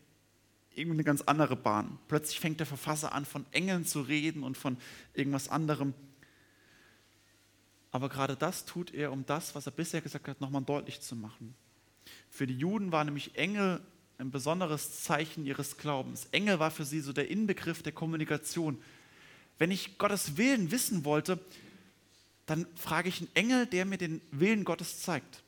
irgendwie 0.75 0.97
eine 0.97 1.05
ganz 1.05 1.23
andere 1.23 1.57
Bahn. 1.57 1.99
Plötzlich 2.09 2.41
fängt 2.41 2.61
der 2.61 2.67
Verfasser 2.67 3.13
an, 3.13 3.25
von 3.25 3.47
Engeln 3.53 3.85
zu 3.85 4.01
reden 4.03 4.43
und 4.43 4.59
von 4.59 4.77
irgendwas 5.15 5.49
anderem. 5.49 5.95
Aber 7.95 8.09
gerade 8.09 8.35
das 8.35 8.65
tut 8.65 8.93
er, 8.93 9.13
um 9.13 9.25
das, 9.25 9.55
was 9.55 9.67
er 9.67 9.71
bisher 9.71 10.01
gesagt 10.01 10.27
hat, 10.27 10.41
nochmal 10.41 10.63
deutlich 10.63 11.01
zu 11.01 11.15
machen. 11.15 11.55
Für 12.29 12.45
die 12.45 12.59
Juden 12.59 12.91
war 12.91 13.05
nämlich 13.05 13.37
Engel 13.37 13.81
ein 14.19 14.33
besonderes 14.33 15.05
Zeichen 15.05 15.47
ihres 15.47 15.77
Glaubens. 15.77 16.27
Engel 16.33 16.59
war 16.59 16.73
für 16.73 16.85
sie 16.85 16.99
so 16.99 17.13
der 17.13 17.31
Inbegriff 17.31 17.85
der 17.85 17.93
Kommunikation. 17.93 18.83
Wenn 19.59 19.71
ich 19.71 19.97
Gottes 19.97 20.37
Willen 20.37 20.73
wissen 20.73 21.05
wollte, 21.05 21.39
dann 22.47 22.67
frage 22.75 23.09
ich 23.09 23.21
einen 23.21 23.31
Engel, 23.37 23.67
der 23.67 23.85
mir 23.85 23.97
den 23.97 24.21
Willen 24.33 24.65
Gottes 24.65 25.01
zeigt. 25.01 25.45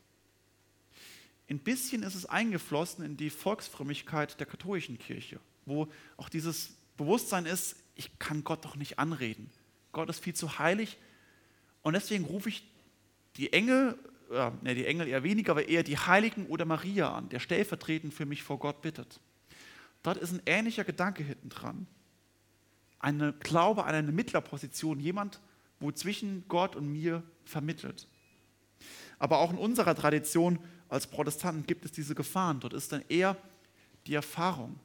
Ein 1.50 1.58
bisschen 1.58 2.04
ist 2.04 2.14
es 2.14 2.26
eingeflossen 2.26 3.04
in 3.04 3.16
die 3.16 3.30
Volksfrömmigkeit 3.30 4.38
der 4.38 4.46
katholischen 4.46 5.00
Kirche, 5.00 5.40
wo 5.64 5.88
auch 6.16 6.28
dieses 6.28 6.76
Bewusstsein 6.96 7.44
ist, 7.44 7.74
ich 7.96 8.20
kann 8.20 8.44
Gott 8.44 8.64
doch 8.64 8.76
nicht 8.76 9.00
anreden. 9.00 9.50
Gott 9.90 10.08
ist 10.08 10.22
viel 10.22 10.34
zu 10.34 10.60
heilig 10.60 10.96
und 11.86 11.92
deswegen 11.92 12.24
rufe 12.24 12.48
ich 12.48 12.64
die 13.36 13.52
Engel, 13.52 13.96
äh, 14.32 14.50
ne, 14.60 14.74
die 14.74 14.86
Engel 14.86 15.06
eher 15.06 15.22
weniger, 15.22 15.52
aber 15.52 15.68
eher 15.68 15.84
die 15.84 15.96
Heiligen 15.96 16.46
oder 16.46 16.64
Maria 16.64 17.14
an, 17.14 17.28
der 17.28 17.38
stellvertretend 17.38 18.12
für 18.12 18.26
mich 18.26 18.42
vor 18.42 18.58
Gott 18.58 18.82
bittet. 18.82 19.20
Dort 20.02 20.16
ist 20.16 20.32
ein 20.32 20.42
ähnlicher 20.46 20.82
Gedanke 20.82 21.22
hinten 21.22 21.48
dran. 21.48 21.86
Eine 22.98 23.34
Glaube 23.34 23.84
an 23.84 23.94
eine 23.94 24.10
Mittlerposition, 24.10 24.98
jemand, 24.98 25.40
wo 25.78 25.92
zwischen 25.92 26.42
Gott 26.48 26.74
und 26.74 26.90
mir 26.90 27.22
vermittelt. 27.44 28.08
Aber 29.20 29.38
auch 29.38 29.52
in 29.52 29.58
unserer 29.58 29.94
Tradition 29.94 30.58
als 30.88 31.06
Protestanten 31.06 31.68
gibt 31.68 31.84
es 31.84 31.92
diese 31.92 32.16
Gefahren. 32.16 32.58
Dort 32.58 32.74
ist 32.74 32.90
dann 32.90 33.04
eher 33.08 33.36
die 34.08 34.14
Erfahrung 34.14 34.80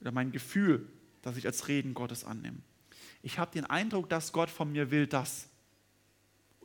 oder 0.00 0.10
mein 0.10 0.32
Gefühl, 0.32 0.88
dass 1.20 1.36
ich 1.36 1.44
als 1.44 1.68
Reden 1.68 1.92
Gottes 1.92 2.24
annehme. 2.24 2.62
Ich 3.20 3.38
habe 3.38 3.50
den 3.50 3.66
Eindruck, 3.66 4.08
dass 4.08 4.32
Gott 4.32 4.48
von 4.48 4.72
mir 4.72 4.90
will 4.90 5.06
das. 5.06 5.50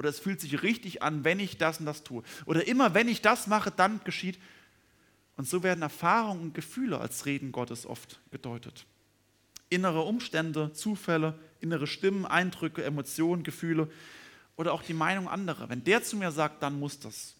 Oder 0.01 0.09
es 0.09 0.17
fühlt 0.17 0.41
sich 0.41 0.63
richtig 0.63 1.03
an, 1.03 1.23
wenn 1.23 1.39
ich 1.39 1.59
das 1.59 1.79
und 1.79 1.85
das 1.85 2.01
tue. 2.01 2.23
Oder 2.47 2.65
immer, 2.67 2.95
wenn 2.95 3.07
ich 3.07 3.21
das 3.21 3.45
mache, 3.45 3.69
dann 3.69 4.03
geschieht. 4.03 4.39
Und 5.37 5.47
so 5.47 5.61
werden 5.61 5.83
Erfahrungen 5.83 6.41
und 6.41 6.53
Gefühle 6.55 6.99
als 6.99 7.27
Reden 7.27 7.51
Gottes 7.51 7.85
oft 7.85 8.19
gedeutet. 8.31 8.87
Innere 9.69 10.01
Umstände, 10.01 10.73
Zufälle, 10.73 11.37
innere 11.59 11.85
Stimmen, 11.85 12.25
Eindrücke, 12.25 12.83
Emotionen, 12.83 13.43
Gefühle 13.43 13.91
oder 14.55 14.73
auch 14.73 14.81
die 14.81 14.95
Meinung 14.95 15.29
anderer. 15.29 15.69
Wenn 15.69 15.83
der 15.83 16.01
zu 16.01 16.17
mir 16.17 16.31
sagt, 16.31 16.63
dann 16.63 16.79
muss 16.79 16.97
das. 16.97 17.35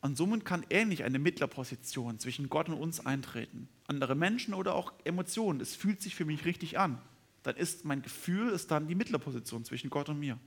Und 0.00 0.16
somit 0.16 0.46
kann 0.46 0.64
ähnlich 0.70 1.04
eine 1.04 1.18
Mittlerposition 1.18 2.18
zwischen 2.18 2.48
Gott 2.48 2.70
und 2.70 2.76
uns 2.76 3.04
eintreten. 3.04 3.68
Andere 3.88 4.14
Menschen 4.14 4.54
oder 4.54 4.74
auch 4.74 4.94
Emotionen. 5.04 5.60
Es 5.60 5.76
fühlt 5.76 6.00
sich 6.00 6.14
für 6.14 6.24
mich 6.24 6.46
richtig 6.46 6.78
an. 6.78 6.98
Dann 7.42 7.56
ist 7.56 7.84
mein 7.84 8.00
Gefühl 8.00 8.48
ist 8.48 8.70
dann 8.70 8.88
die 8.88 8.94
Mittlerposition 8.94 9.66
zwischen 9.66 9.90
Gott 9.90 10.08
und 10.08 10.18
mir. 10.18 10.38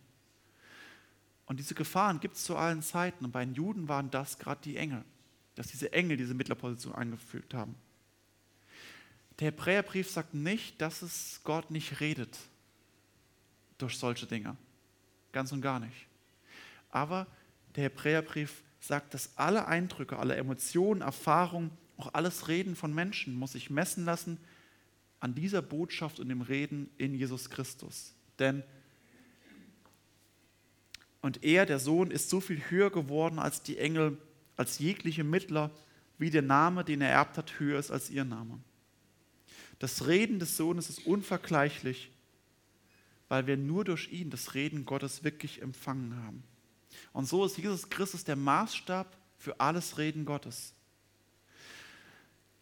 Und 1.52 1.58
diese 1.58 1.76
Gefahren 1.76 2.22
gibt 2.22 2.38
es 2.38 2.46
zu 2.46 2.56
allen 2.56 2.82
Zeiten. 2.82 3.26
Und 3.26 3.34
bei 3.34 3.44
den 3.44 3.54
Juden 3.54 3.90
waren 3.90 4.10
das 4.10 4.40
gerade 4.40 4.62
die 4.64 4.78
Engel, 4.78 5.04
dass 5.56 5.68
diese 5.68 5.92
Engel 5.92 6.16
diese 6.16 6.34
Mittlerposition 6.34 6.96
eingefügt 6.96 7.54
haben. 7.54 7.76
Der 9.38 9.48
Hebräerbrief 9.48 10.10
sagt 10.10 10.34
nicht, 10.34 10.82
dass 10.82 11.02
es 11.02 11.42
Gott 11.44 11.70
nicht 11.70 12.00
redet 12.00 12.40
durch 13.80 13.98
solche 13.98 14.28
Dinge. 14.28 14.56
Ganz 15.34 15.52
und 15.52 15.60
gar 15.60 15.82
nicht. 15.82 16.08
Aber 16.90 17.28
der 17.76 17.84
Hebräerbrief 17.84 18.64
sagt, 18.80 19.14
dass 19.14 19.38
alle 19.38 19.68
Eindrücke, 19.68 20.18
alle 20.18 20.38
Emotionen, 20.38 21.02
Erfahrungen, 21.02 21.72
auch 21.98 22.14
alles 22.14 22.48
Reden 22.48 22.78
von 22.78 22.96
Menschen 22.96 23.36
muss 23.36 23.52
sich 23.52 23.70
messen 23.70 24.06
lassen 24.06 24.38
an 25.20 25.36
dieser 25.36 25.62
Botschaft 25.62 26.22
und 26.22 26.30
dem 26.30 26.44
Reden 26.44 26.90
in 26.98 27.14
Jesus 27.14 27.50
Christus. 27.50 28.14
Denn 28.40 28.64
und 31.22 31.44
er, 31.44 31.66
der 31.66 31.80
Sohn, 31.80 32.12
ist 32.12 32.30
so 32.30 32.40
viel 32.40 32.62
höher 32.70 32.90
geworden 32.90 33.40
als 33.40 33.62
die 33.62 33.78
Engel, 33.78 34.18
als 34.58 34.80
jegliche 34.80 35.24
Mittler, 35.24 35.72
wie 36.18 36.30
der 36.30 36.42
Name, 36.42 36.84
den 36.84 37.02
er 37.02 37.10
erbt 37.10 37.38
hat, 37.38 37.60
höher 37.60 37.80
ist 37.80 37.92
als 37.92 38.10
ihr 38.10 38.26
Name. 38.26 38.60
Das 39.80 40.08
Reden 40.08 40.40
des 40.40 40.58
Sohnes 40.58 40.90
ist 40.90 41.06
unvergleichlich, 41.06 42.12
weil 43.30 43.48
wir 43.48 43.58
nur 43.58 43.84
durch 43.84 44.12
ihn 44.12 44.30
das 44.30 44.54
Reden 44.54 44.86
Gottes 44.86 45.24
wirklich 45.24 45.62
empfangen 45.62 46.16
haben. 46.24 46.44
Und 47.14 47.28
so 47.28 47.46
ist 47.46 47.58
Jesus 47.58 47.90
Christus 47.90 48.24
der 48.24 48.36
Maßstab 48.36 49.08
für 49.38 49.60
alles 49.60 49.98
Reden 49.98 50.26
Gottes. 50.26 50.74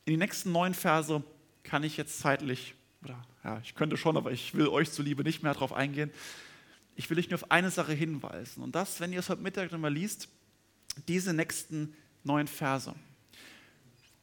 In 0.06 0.13
die 0.13 0.17
nächsten 0.17 0.52
neun 0.52 0.74
Verse 0.74 1.22
kann 1.63 1.84
ich 1.84 1.98
jetzt 1.98 2.19
zeitlich, 2.19 2.74
oder 3.04 3.22
ja, 3.43 3.60
ich 3.63 3.76
könnte 3.76 3.98
schon, 3.98 4.17
aber 4.17 4.32
ich 4.32 4.56
will 4.56 4.67
euch 4.67 4.91
zuliebe 4.91 5.24
nicht 5.24 5.43
mehr 5.43 5.54
darauf 5.54 5.74
eingehen. 5.74 6.12
Ich 7.00 7.10
will 7.10 7.18
euch 7.18 7.30
nur 7.30 7.42
auf 7.42 7.50
eine 7.50 7.72
Sache 7.72 7.94
hinweisen. 7.94 8.62
Und 8.62 8.76
das, 8.76 9.00
wenn 9.00 9.14
ihr 9.14 9.20
es 9.20 9.30
heute 9.30 9.42
Mittag 9.42 9.72
nochmal 9.72 9.94
liest, 9.94 10.28
diese 11.08 11.34
nächsten 11.34 11.96
neun 12.26 12.46
Verse, 12.46 12.94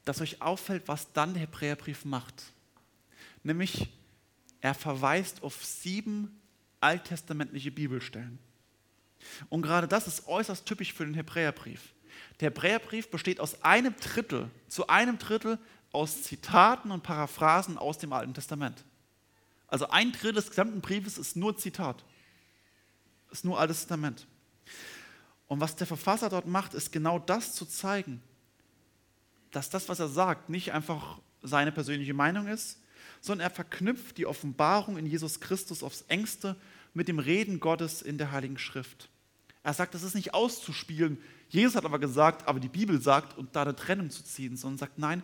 dass 0.05 0.21
euch 0.21 0.43
auffällt, 0.43 0.83
was 0.87 1.11
dann 1.15 1.33
der 1.33 1.41
Hebräerbrief 1.41 2.05
macht. 2.05 2.53
Nämlich, 3.43 3.89
er 4.61 4.75
verweist 4.75 5.43
auf 5.43 5.65
sieben 5.65 6.39
alttestamentliche 6.81 7.71
Bibelstellen. 7.71 8.39
Und 9.49 9.63
gerade 9.63 9.89
das 9.89 10.07
ist 10.07 10.27
äußerst 10.27 10.67
typisch 10.67 10.93
für 10.93 11.07
den 11.07 11.15
Hebräerbrief. 11.15 11.95
Der 12.41 12.51
Hebräerbrief 12.51 13.11
besteht 13.11 13.41
aus 13.41 13.63
einem 13.65 13.97
Drittel, 13.97 14.51
zu 14.69 14.87
einem 14.89 15.17
Drittel 15.17 15.59
aus 15.93 16.25
Zitaten 16.25 16.91
und 16.91 17.03
Paraphrasen 17.03 17.79
aus 17.79 17.97
dem 17.97 18.13
Alten 18.13 18.35
Testament. 18.35 18.85
Also 19.67 19.89
ein 19.89 20.13
Drittel 20.13 20.35
des 20.35 20.51
gesamten 20.51 20.83
Briefes 20.83 21.17
ist 21.17 21.37
nur 21.37 21.57
Zitat, 21.57 22.05
ist 23.37 23.45
nur 23.45 23.61
Altes 23.61 23.81
Testament. 23.81 24.27
Und 25.47 25.61
was 25.61 25.77
der 25.77 25.87
Verfasser 25.87 26.29
dort 26.29 26.47
macht, 26.47 26.75
ist 26.75 26.91
genau 26.91 27.19
das 27.19 27.55
zu 27.55 27.67
zeigen, 27.67 28.23
dass 29.51 29.71
das, 29.71 29.89
was 29.89 30.01
er 30.01 30.09
sagt, 30.09 30.49
nicht 30.49 30.73
einfach 30.73 31.19
seine 31.43 31.71
persönliche 31.71 32.15
Meinung 32.15 32.49
ist, 32.49 32.81
sondern 33.21 33.47
er 33.47 33.55
verknüpft 33.55 34.19
die 34.19 34.27
Offenbarung 34.27 34.97
in 34.97 35.07
Jesus 35.07 35.41
Christus 35.41 35.83
aufs 35.83 36.03
engste 36.09 36.57
mit 36.95 37.09
dem 37.09 37.19
Reden 37.19 37.61
Gottes 37.61 38.03
in 38.03 38.19
der 38.19 38.33
Heiligen 38.33 38.59
Schrift. 38.59 39.11
Er 39.63 39.75
sagt, 39.75 39.95
das 39.95 40.03
ist 40.03 40.15
nicht 40.15 40.33
auszuspielen. 40.33 41.19
Jesus 41.49 41.77
hat 41.77 41.85
aber 41.85 41.99
gesagt, 41.99 42.49
aber 42.49 42.59
die 42.59 42.69
Bibel 42.69 43.01
sagt, 43.01 43.37
und 43.37 43.55
da 43.55 43.63
eine 43.63 43.77
Trennung 43.77 44.11
zu 44.11 44.25
ziehen, 44.25 44.57
sondern 44.57 44.79
sagt, 44.79 44.99
nein, 44.99 45.23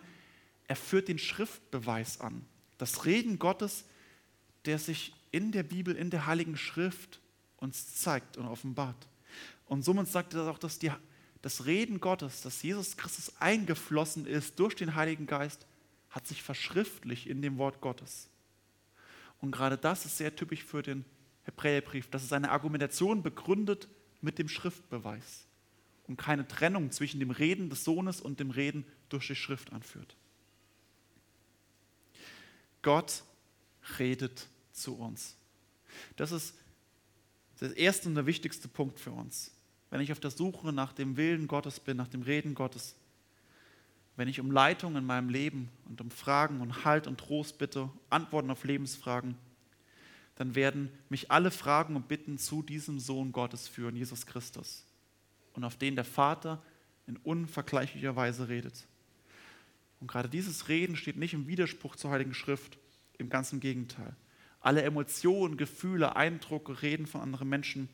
er 0.67 0.75
führt 0.75 1.07
den 1.07 1.19
Schriftbeweis 1.19 2.21
an. 2.21 2.45
Das 2.77 3.05
Reden 3.05 3.39
Gottes, 3.39 3.85
der 4.65 4.77
sich 4.79 5.13
in 5.31 5.51
der 5.51 5.63
Bibel, 5.63 5.95
in 5.95 6.09
der 6.09 6.27
Heiligen 6.27 6.57
Schrift 6.57 7.19
uns 7.63 7.95
zeigt 7.95 8.37
und 8.37 8.45
offenbart. 8.45 9.07
Und 9.65 9.83
somit 9.83 10.07
sagt 10.07 10.33
er 10.33 10.49
auch, 10.49 10.59
dass 10.59 10.79
die, 10.79 10.91
das 11.41 11.65
Reden 11.65 11.99
Gottes, 11.99 12.41
dass 12.41 12.61
Jesus 12.61 12.97
Christus 12.97 13.33
eingeflossen 13.39 14.25
ist 14.25 14.59
durch 14.59 14.75
den 14.75 14.95
Heiligen 14.95 15.25
Geist, 15.25 15.65
hat 16.09 16.27
sich 16.27 16.43
verschriftlich 16.43 17.27
in 17.27 17.41
dem 17.41 17.57
Wort 17.57 17.81
Gottes. 17.81 18.29
Und 19.41 19.51
gerade 19.51 19.77
das 19.77 20.05
ist 20.05 20.17
sehr 20.17 20.35
typisch 20.35 20.63
für 20.63 20.83
den 20.83 21.05
Hebräerbrief, 21.43 22.09
dass 22.09 22.23
es 22.23 22.29
seine 22.29 22.51
Argumentation 22.51 23.23
begründet 23.23 23.87
mit 24.21 24.39
dem 24.39 24.47
Schriftbeweis 24.47 25.47
und 26.07 26.17
keine 26.17 26.47
Trennung 26.47 26.91
zwischen 26.91 27.19
dem 27.19 27.31
Reden 27.31 27.69
des 27.69 27.83
Sohnes 27.83 28.21
und 28.21 28.39
dem 28.39 28.51
Reden 28.51 28.85
durch 29.09 29.27
die 29.27 29.35
Schrift 29.35 29.73
anführt. 29.73 30.15
Gott 32.81 33.23
redet 33.99 34.47
zu 34.71 34.95
uns. 34.97 35.35
Das 36.15 36.31
ist 36.31 36.55
der 37.63 37.77
erste 37.77 38.09
und 38.09 38.15
der 38.15 38.25
wichtigste 38.25 38.67
Punkt 38.67 38.99
für 38.99 39.11
uns. 39.11 39.51
Wenn 39.89 40.01
ich 40.01 40.11
auf 40.11 40.19
der 40.19 40.31
Suche 40.31 40.73
nach 40.73 40.91
dem 40.91 41.15
Willen 41.15 41.47
Gottes 41.47 41.79
bin, 41.79 41.95
nach 41.95 42.09
dem 42.09 42.21
Reden 42.21 42.55
Gottes, 42.55 42.95
wenn 44.17 44.27
ich 44.27 44.41
um 44.41 44.51
Leitung 44.51 44.97
in 44.97 45.05
meinem 45.05 45.29
Leben 45.29 45.69
und 45.85 46.01
um 46.01 46.11
Fragen 46.11 46.61
und 46.61 46.83
Halt 46.83 47.07
und 47.07 47.19
Trost 47.19 47.57
bitte, 47.57 47.89
Antworten 48.09 48.51
auf 48.51 48.65
Lebensfragen, 48.65 49.35
dann 50.35 50.55
werden 50.55 50.91
mich 51.07 51.31
alle 51.31 51.51
Fragen 51.51 51.95
und 51.95 52.07
Bitten 52.07 52.37
zu 52.37 52.63
diesem 52.63 52.99
Sohn 52.99 53.31
Gottes 53.31 53.67
führen, 53.67 53.95
Jesus 53.95 54.25
Christus, 54.25 54.83
und 55.53 55.63
auf 55.63 55.77
den 55.77 55.95
der 55.95 56.05
Vater 56.05 56.61
in 57.07 57.17
unvergleichlicher 57.17 58.15
Weise 58.15 58.49
redet. 58.49 58.85
Und 60.01 60.07
gerade 60.07 60.27
dieses 60.27 60.67
Reden 60.67 60.97
steht 60.97 61.15
nicht 61.15 61.33
im 61.33 61.47
Widerspruch 61.47 61.95
zur 61.95 62.11
Heiligen 62.11 62.33
Schrift, 62.33 62.77
im 63.17 63.29
ganzen 63.29 63.61
Gegenteil. 63.61 64.15
Alle 64.63 64.81
Emotionen, 64.81 65.57
Gefühle, 65.57 66.15
Eindrücke, 66.15 66.81
Reden 66.81 67.05
von 67.05 67.21
anderen 67.21 67.49
Menschen, 67.49 67.89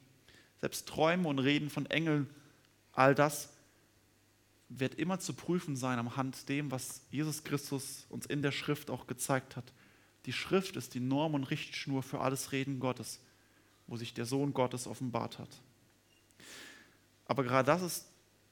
selbst 0.61 0.87
Träume 0.87 1.27
und 1.27 1.39
Reden 1.39 1.69
von 1.69 1.85
Engeln, 1.87 2.29
all 2.93 3.15
das 3.15 3.49
wird 4.69 4.95
immer 4.95 5.19
zu 5.19 5.33
prüfen 5.33 5.75
sein 5.75 5.97
am 5.97 6.15
Hand 6.15 6.47
dem, 6.47 6.69
was 6.69 7.01
Jesus 7.09 7.43
Christus 7.43 8.05
uns 8.09 8.27
in 8.27 8.41
der 8.41 8.51
Schrift 8.51 8.91
auch 8.91 9.07
gezeigt 9.07 9.55
hat. 9.55 9.73
Die 10.25 10.33
Schrift 10.33 10.75
ist 10.75 10.93
die 10.93 10.99
Norm 10.99 11.33
und 11.33 11.45
Richtschnur 11.45 12.03
für 12.03 12.21
alles 12.21 12.51
Reden 12.51 12.79
Gottes, 12.79 13.19
wo 13.87 13.97
sich 13.97 14.13
der 14.13 14.25
Sohn 14.25 14.53
Gottes 14.53 14.85
offenbart 14.85 15.39
hat. 15.39 15.49
Aber 17.25 17.43
gerade 17.43 17.65
das 17.65 17.81
ist 17.81 18.05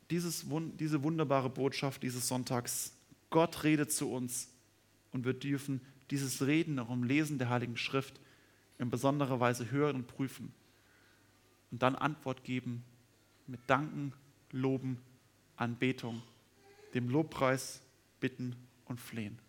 dieses, 0.09 0.45
diese 0.79 1.03
wunderbare 1.03 1.49
Botschaft 1.49 2.01
dieses 2.01 2.27
Sonntags. 2.27 2.93
Gott 3.29 3.63
redet 3.63 3.91
zu 3.91 4.11
uns 4.11 4.49
und 5.11 5.25
wir 5.25 5.33
dürfen 5.33 5.81
dieses 6.11 6.45
Reden 6.45 6.79
auch 6.79 6.89
im 6.89 7.03
Lesen 7.03 7.37
der 7.37 7.49
Heiligen 7.49 7.77
Schrift 7.77 8.19
in 8.77 8.89
besonderer 8.89 9.39
Weise 9.39 9.71
hören 9.71 9.95
und 9.95 10.07
prüfen 10.07 10.53
und 11.71 11.81
dann 11.81 11.95
Antwort 11.95 12.43
geben 12.43 12.83
mit 13.47 13.59
Danken, 13.67 14.13
Loben, 14.51 14.99
Anbetung, 15.55 16.21
dem 16.93 17.09
Lobpreis, 17.09 17.81
Bitten 18.19 18.55
und 18.85 18.99
Flehen. 18.99 19.39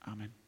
Amen. 0.00 0.34